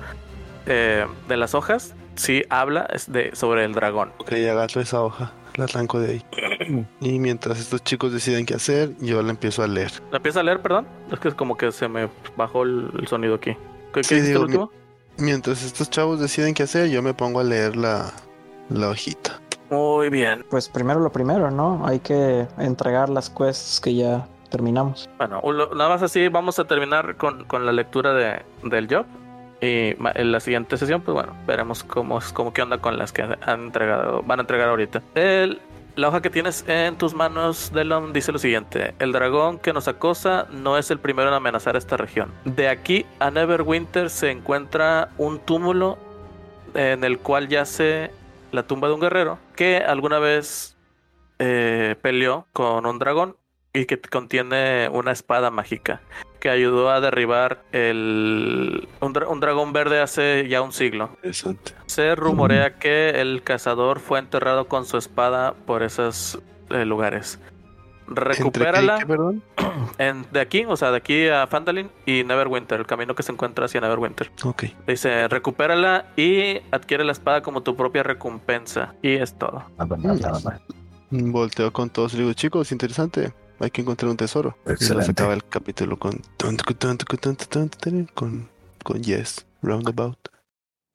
[0.66, 4.12] eh, de las hojas sí habla es de, sobre el dragón.
[4.18, 6.24] Ok, agarro esa hoja, la arranco de ahí.
[7.00, 9.90] Y mientras estos chicos deciden qué hacer, yo la empiezo a leer.
[10.10, 10.86] ¿La empieza a leer, perdón?
[11.10, 13.56] Es que es como que se me bajó el, el sonido aquí.
[13.92, 14.70] ¿Qué, Sí, qué digo, el último?
[15.18, 18.12] Mientras estos chavos deciden qué hacer, yo me pongo a leer la,
[18.68, 19.40] la hojita.
[19.70, 20.44] Muy bien.
[20.50, 21.84] Pues primero lo primero, ¿no?
[21.86, 25.09] Hay que entregar las quests que ya terminamos.
[25.18, 25.40] Bueno,
[25.74, 29.07] nada más así vamos a terminar con, con la lectura de, del job.
[29.62, 33.12] Y en la siguiente sesión, pues bueno, veremos cómo, es- cómo qué onda con las
[33.12, 35.03] que han entregado, van a entregar ahorita.
[35.14, 35.61] El,
[35.96, 39.86] la hoja que tienes en tus manos, Delon, dice lo siguiente: El dragón que nos
[39.86, 42.32] acosa no es el primero en amenazar esta región.
[42.46, 45.98] De aquí a Neverwinter se encuentra un túmulo
[46.72, 48.12] en el cual yace
[48.53, 50.74] la tumba de un guerrero que alguna vez
[51.38, 53.36] eh, peleó con un dragón
[53.72, 56.00] y que contiene una espada mágica
[56.40, 61.10] que ayudó a derribar el un, dra- un dragón verde hace ya un siglo.
[61.16, 61.72] Interesante.
[61.86, 66.40] Se rumorea que el cazador fue enterrado con su espada por esos
[66.70, 67.38] eh, lugares.
[68.08, 69.42] ¿Entre qué y Recupérala qué, perdón?
[69.98, 73.30] en- de aquí, o sea, de aquí a Phandalin y Neverwinter, el camino que se
[73.32, 74.32] encuentra hacia Neverwinter.
[74.44, 74.64] Ok.
[74.86, 78.94] Dice, recupérala y adquiere la espada como tu propia recompensa.
[79.02, 79.62] Y es todo.
[79.78, 80.42] Más.
[81.10, 83.32] Volteo con todos y digo, chicos, interesante.
[83.61, 84.56] Hay que encontrar un tesoro.
[84.66, 86.20] Y nos acaba el capítulo con
[88.14, 88.48] con
[88.82, 90.18] con yes, roundabout.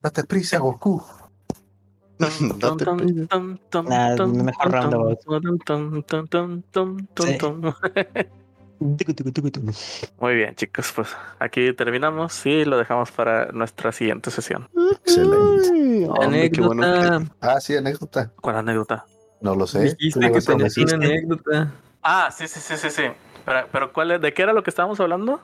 [0.02, 1.04] Date prisa, Goku.
[2.20, 3.28] Date prisa.
[3.84, 5.20] Nah, mejor roundabout.
[7.20, 7.38] Sí.
[10.20, 11.10] Muy bien, chicos, pues
[11.40, 14.68] aquí terminamos y lo dejamos para nuestra siguiente sesión.
[14.92, 15.70] Excelente.
[15.72, 17.36] Ay, hombre, qué bueno que- Anécdota.
[17.42, 18.32] Ah, sí, anécdota.
[18.42, 19.06] ¿Cuál anécdota?
[19.42, 19.84] No lo sé.
[19.84, 21.72] Dijiste que tenías una anécdota.
[22.08, 23.04] Ah, sí, sí, sí, sí, sí.
[23.46, 24.22] Pero, pero ¿cuál es?
[24.22, 25.42] ¿de qué era lo que estábamos hablando?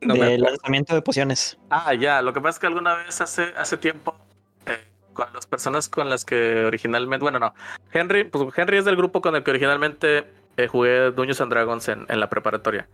[0.00, 1.58] No lanzamiento de pociones.
[1.68, 4.14] Ah, ya, lo que pasa es que alguna vez hace, hace tiempo,
[4.66, 7.54] eh, con las personas con las que originalmente, bueno, no,
[7.92, 11.88] Henry, pues Henry es del grupo con el que originalmente eh, jugué Dungeons and Dragons
[11.88, 12.88] en, en la preparatoria.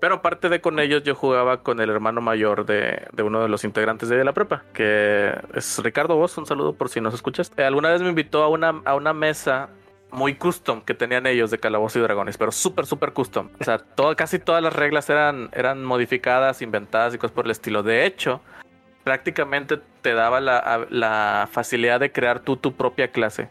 [0.00, 3.48] Pero aparte de con ellos, yo jugaba con el hermano mayor de, de uno de
[3.48, 6.36] los integrantes de la prepa, que es Ricardo Vos.
[6.36, 7.52] Un saludo por si nos escuchas.
[7.56, 9.68] Eh, alguna vez me invitó a una, a una mesa
[10.16, 13.50] muy custom que tenían ellos de Calabozos y Dragones, pero súper, súper custom.
[13.60, 13.84] O sea,
[14.16, 17.82] casi todas las reglas eran, eran modificadas, inventadas y cosas por el estilo.
[17.82, 18.40] De hecho,
[19.04, 23.50] prácticamente te daba la, facilidad de crear tú tu propia clase.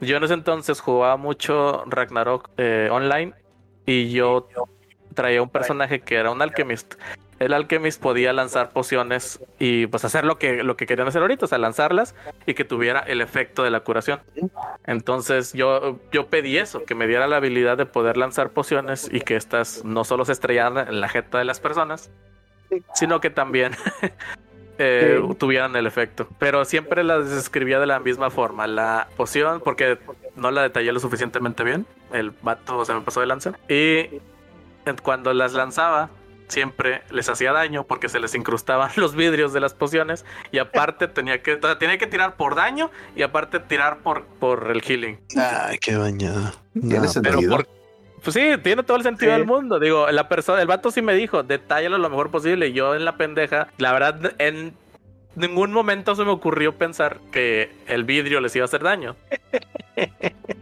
[0.00, 3.34] Yo en ese entonces jugaba mucho Ragnarok eh, online
[3.84, 4.48] y yo
[5.14, 6.94] traía un personaje que era un alchemist.
[7.38, 11.44] El alchemist podía lanzar pociones y pues hacer lo que, lo que querían hacer ahorita,
[11.44, 12.14] o sea, lanzarlas
[12.46, 14.20] y que tuviera el efecto de la curación.
[14.86, 19.20] Entonces yo, yo pedí eso, que me diera la habilidad de poder lanzar pociones y
[19.20, 22.10] que estas no solo se estrellaran en la jeta de las personas,
[22.94, 23.72] sino que también
[24.78, 26.28] eh, tuvieran el efecto.
[26.38, 28.66] Pero siempre las describía de la misma forma.
[28.66, 29.98] La poción, porque
[30.36, 33.58] no la detallé lo suficientemente bien, el vato se me pasó de lanza.
[33.68, 34.20] Y
[35.02, 36.10] cuando las lanzaba,
[36.48, 41.08] siempre les hacía daño porque se les incrustaban los vidrios de las pociones y aparte
[41.08, 45.18] tenía que tenía que tirar por daño y aparte tirar por por el healing.
[45.36, 46.54] Ay, qué bañada.
[46.72, 47.36] Tiene No, sentido.
[47.38, 47.68] Pero por
[48.22, 49.38] pues sí, tiene todo el sentido Sí.
[49.38, 49.78] del mundo.
[49.78, 52.66] Digo, la persona, el vato sí me dijo, detállalo lo mejor posible.
[52.66, 54.74] Y yo en la pendeja, la verdad, en
[55.36, 59.14] ningún momento se me ocurrió pensar que el vidrio les iba a hacer daño.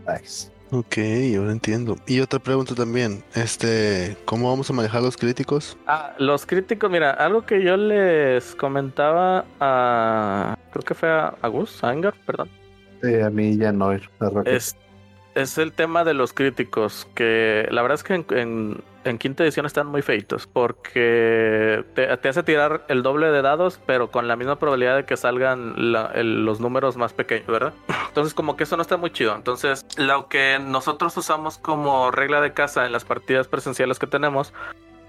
[0.07, 0.51] Nice.
[0.73, 0.99] Ok,
[1.39, 1.97] ahora entiendo.
[2.07, 5.77] Y otra pregunta también, este, ¿cómo vamos a manejar los críticos?
[5.87, 10.59] Ah, los críticos, mira, algo que yo les comentaba a.
[10.73, 12.51] Creo que fue a, a Gus, a Engar, perdón.
[13.03, 13.93] Sí, a mí ya no.
[14.45, 14.77] Es,
[15.37, 19.45] es el tema de los críticos, que la verdad es que en, en- en quinta
[19.45, 24.29] edición están muy feitos, porque te, te hace tirar el doble de dados, pero con
[24.29, 27.73] la misma probabilidad de que salgan la- el- los números más pequeños, ¿verdad?
[28.09, 29.35] Entonces como que eso no está muy chido.
[29.35, 34.53] Entonces lo que nosotros usamos como regla de casa en las partidas presenciales que tenemos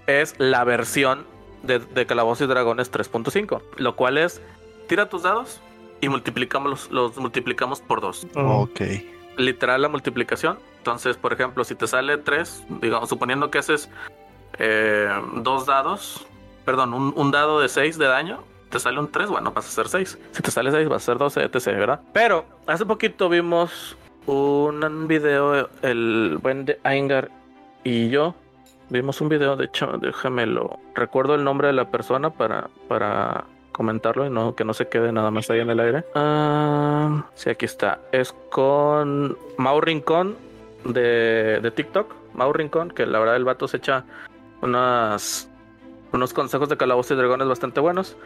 [0.06, 1.26] es la versión
[1.62, 4.40] de, de Calabozos y Dragones 3.5, lo cual es
[4.88, 5.60] tira tus dados
[6.00, 8.80] y multiplicamos los, los multiplicamos por dos Ok.
[9.36, 10.58] literal la multiplicación.
[10.88, 13.90] Entonces, por ejemplo, si te sale 3, digamos, suponiendo que haces
[14.58, 16.26] eh, dos dados,
[16.64, 19.70] perdón, un, un dado de 6 de daño, te sale un 3, bueno, vas a
[19.70, 20.18] ser 6.
[20.32, 22.00] Si te sale 6, vas a ser 12, etc, ¿verdad?
[22.14, 27.30] Pero hace poquito vimos un video, el buen de Aingar
[27.84, 28.34] y yo.
[28.88, 30.78] Vimos un video, de hecho, déjame lo.
[30.94, 35.12] Recuerdo el nombre de la persona para, para comentarlo y no que no se quede
[35.12, 36.04] nada más ahí en el aire.
[36.14, 38.00] Ah, sí, aquí está.
[38.10, 40.47] Es con Mau Rincón
[40.84, 42.14] de, de TikTok.
[42.34, 44.04] Mau Rincón, que la verdad el vato se echa
[44.60, 45.48] unos
[46.34, 48.16] consejos de calabozos y dragones bastante buenos.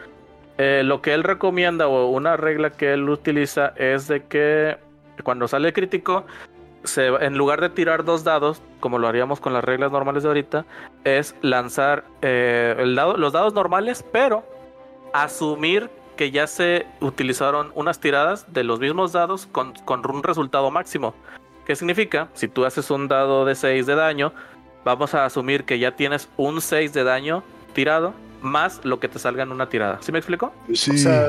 [0.57, 4.77] Eh, lo que él recomienda o una regla que él utiliza es de que
[5.23, 6.25] cuando sale crítico,
[6.83, 10.29] se, en lugar de tirar dos dados, como lo haríamos con las reglas normales de
[10.29, 10.65] ahorita,
[11.05, 14.43] es lanzar eh, el dado, los dados normales, pero
[15.13, 20.69] asumir que ya se utilizaron unas tiradas de los mismos dados con, con un resultado
[20.69, 21.15] máximo.
[21.65, 22.27] ¿Qué significa?
[22.33, 24.33] Si tú haces un dado de 6 de daño,
[24.83, 29.19] vamos a asumir que ya tienes un 6 de daño tirado más lo que te
[29.19, 29.99] salga en una tirada.
[30.01, 30.51] ¿Sí me explico?
[30.73, 30.91] Sí.
[30.91, 31.27] O sea,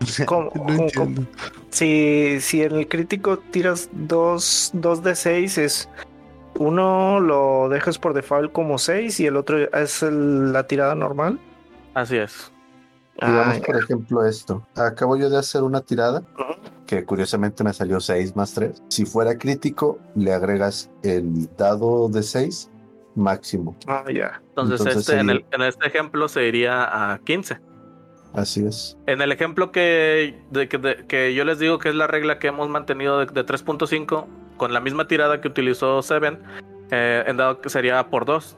[0.26, 1.22] ¿cómo- no cómo- entiendo.
[1.70, 5.88] Si, si en el crítico tiras dos, dos de 6 es
[6.56, 11.38] uno lo dejas por default como 6 y el otro es el- la tirada normal.
[11.94, 12.52] Así es.
[13.20, 14.66] Digamos, Ah, por ejemplo, esto.
[14.76, 16.22] Acabo yo de hacer una tirada
[16.86, 18.82] que curiosamente me salió 6 más 3.
[18.88, 22.70] Si fuera crítico, le agregas el dado de 6
[23.14, 23.76] máximo.
[23.86, 24.40] ah, ya.
[24.50, 27.58] Entonces, Entonces este, en, el- en este ejemplo se iría a 15.
[28.32, 28.96] Así es.
[29.06, 32.38] En el ejemplo que, de, que, de- que yo les digo que es la regla
[32.38, 34.26] que hemos mantenido de, de 3.5,
[34.56, 36.38] con la misma tirada que utilizó Seven,
[36.90, 38.56] eh, en dado que sería por 2.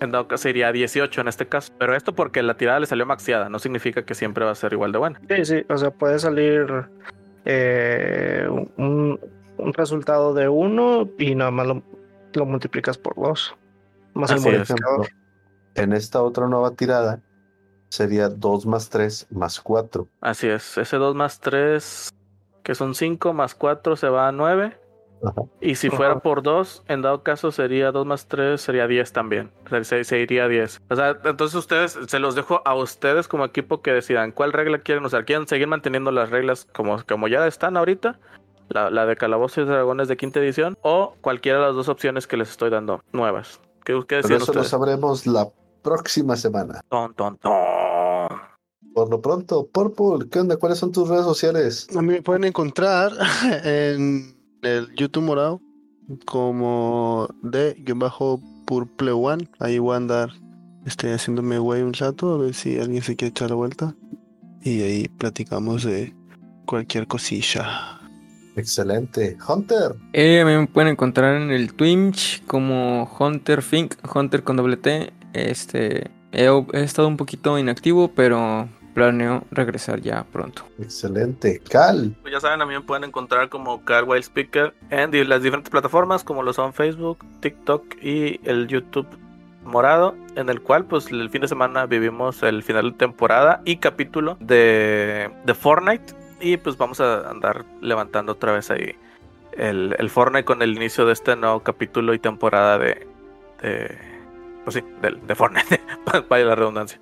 [0.00, 1.72] En dado que sería 18 en este caso.
[1.78, 4.72] Pero esto porque la tirada le salió maxiada, no significa que siempre va a ser
[4.72, 5.20] igual de buena.
[5.28, 6.66] Sí, sí, o sea, puede salir
[7.44, 8.46] eh,
[8.76, 9.18] un,
[9.56, 11.82] un resultado de uno y nada más lo,
[12.34, 13.56] lo multiplicas por dos.
[14.14, 14.58] Más el Así Por es.
[14.60, 15.06] modificador.
[15.06, 15.16] ejemplo,
[15.74, 17.20] en esta otra nueva tirada
[17.88, 20.06] sería 2 más 3 más 4.
[20.20, 22.10] Así es, ese 2 más 3,
[22.62, 24.76] que son 5 más 4 se va a 9.
[25.24, 25.42] Ajá.
[25.60, 26.20] Y si fuera Ajá.
[26.20, 29.50] por 2, en dado caso sería 2 más 3, sería 10 también.
[29.64, 30.82] O sea, se, se iría a 10.
[30.90, 34.78] O sea, entonces ustedes, se los dejo a ustedes como equipo que decidan cuál regla
[34.78, 35.24] quieren usar.
[35.24, 38.18] ¿Quieren seguir manteniendo las reglas como, como ya están ahorita?
[38.68, 40.76] La, la de Calabozos y Dragones de quinta edición.
[40.82, 43.60] O cualquiera de las dos opciones que les estoy dando nuevas.
[43.84, 44.68] ¿Qué, qué Pero eso lo ustedes?
[44.68, 45.48] sabremos la
[45.82, 46.80] próxima semana.
[46.88, 47.52] Ton, ton, ton.
[48.94, 50.56] Por lo pronto, Purple, ¿qué onda?
[50.56, 51.86] ¿Cuáles son tus redes sociales?
[51.96, 53.12] A mí me pueden encontrar
[53.64, 55.60] en el YouTube morado
[56.24, 59.48] como de guion bajo Purple One.
[59.58, 60.30] Ahí voy a andar
[60.84, 63.94] este, haciéndome güey un rato a ver si alguien se quiere echar la vuelta.
[64.62, 66.14] Y ahí platicamos de
[66.64, 68.00] cualquier cosilla.
[68.56, 69.36] Excelente.
[69.46, 74.56] Hunter, Eh, a mí me pueden encontrar en el Twitch como Hunter Fink, Hunter con
[74.56, 75.12] doble T.
[75.34, 80.62] Este, he, he estado un poquito inactivo, pero planeo regresar ya pronto.
[80.82, 81.60] excelente.
[81.70, 85.42] Cal, Pues ya saben, a mí me pueden encontrar como Car Wild Speaker en las
[85.42, 89.06] diferentes plataformas como lo son Facebook, TikTok y el YouTube
[89.64, 93.76] morado, en el cual pues el fin de semana vivimos el final de temporada y
[93.76, 98.94] capítulo de, de Fortnite y pues vamos a andar levantando otra vez ahí
[99.58, 103.06] el, el Fortnite con el inicio de este nuevo capítulo y temporada de,
[103.60, 103.98] de
[104.64, 105.80] pues sí, del- de, Fortnite,
[106.30, 106.98] vaya la redundancia.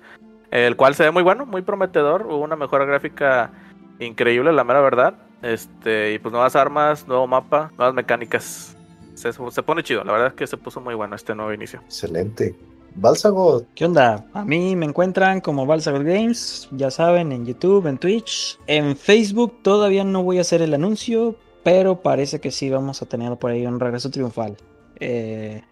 [0.55, 3.51] El cual se ve muy bueno, muy prometedor, hubo una mejora gráfica
[3.99, 5.15] increíble, la mera verdad.
[5.41, 8.77] Este, y pues nuevas armas, nuevo mapa, nuevas mecánicas.
[9.15, 11.81] Se, se pone chido, la verdad es que se puso muy bueno este nuevo inicio.
[11.81, 12.55] excelente.
[12.95, 14.25] Balsagot, ¿Qué onda?
[14.33, 18.57] A mí me encuentran como Balsagot Games, ya saben, en YouTube, en Twitch.
[18.67, 23.07] En Facebook todavía no voy a hacer el anuncio, pero parece que sí vamos a
[23.07, 24.55] tener por ahí un regreso triunfal.
[25.01, 25.63] Eh,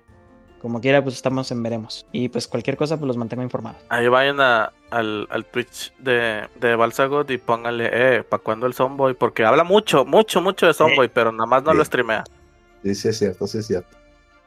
[0.64, 2.08] como quiera, pues estamos en veremos.
[2.12, 3.80] Y pues cualquier cosa, pues los mantengo informados.
[3.90, 8.74] Ahí vayan a- al, al Twitch de, de Balsagot y pónganle, eh, ¿para cuándo el
[8.74, 9.14] Zomboy?
[9.14, 11.78] Porque habla mucho, mucho, mucho de Zomboy, pero nada más no Sí.
[11.78, 12.24] lo streamea.
[12.82, 13.96] sí, sí es cierto, sí es cierto.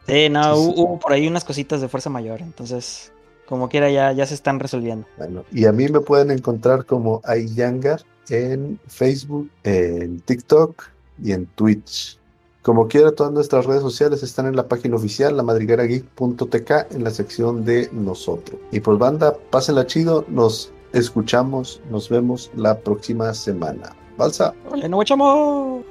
[0.08, 0.68] Sí, no, Sí, sí.
[0.70, 3.12] hu- hubo por ahí unas cositas de fuerza mayor, entonces,
[3.44, 5.06] como quiera, ya, ya se están resolviendo.
[5.18, 10.82] Bueno, y a mí me pueden encontrar como Ayangar en Facebook, en TikTok
[11.22, 12.18] y en Twitch.
[12.66, 17.64] Como quiera, todas nuestras redes sociales están en la página oficial, lamadriguerageek.tk, en la sección
[17.64, 18.58] de nosotros.
[18.72, 23.94] Y pues banda, pásenla chido, nos escuchamos, nos vemos la próxima semana.
[24.18, 24.52] Balsa.
[24.66, 25.84] ¡Órale, no guachamo!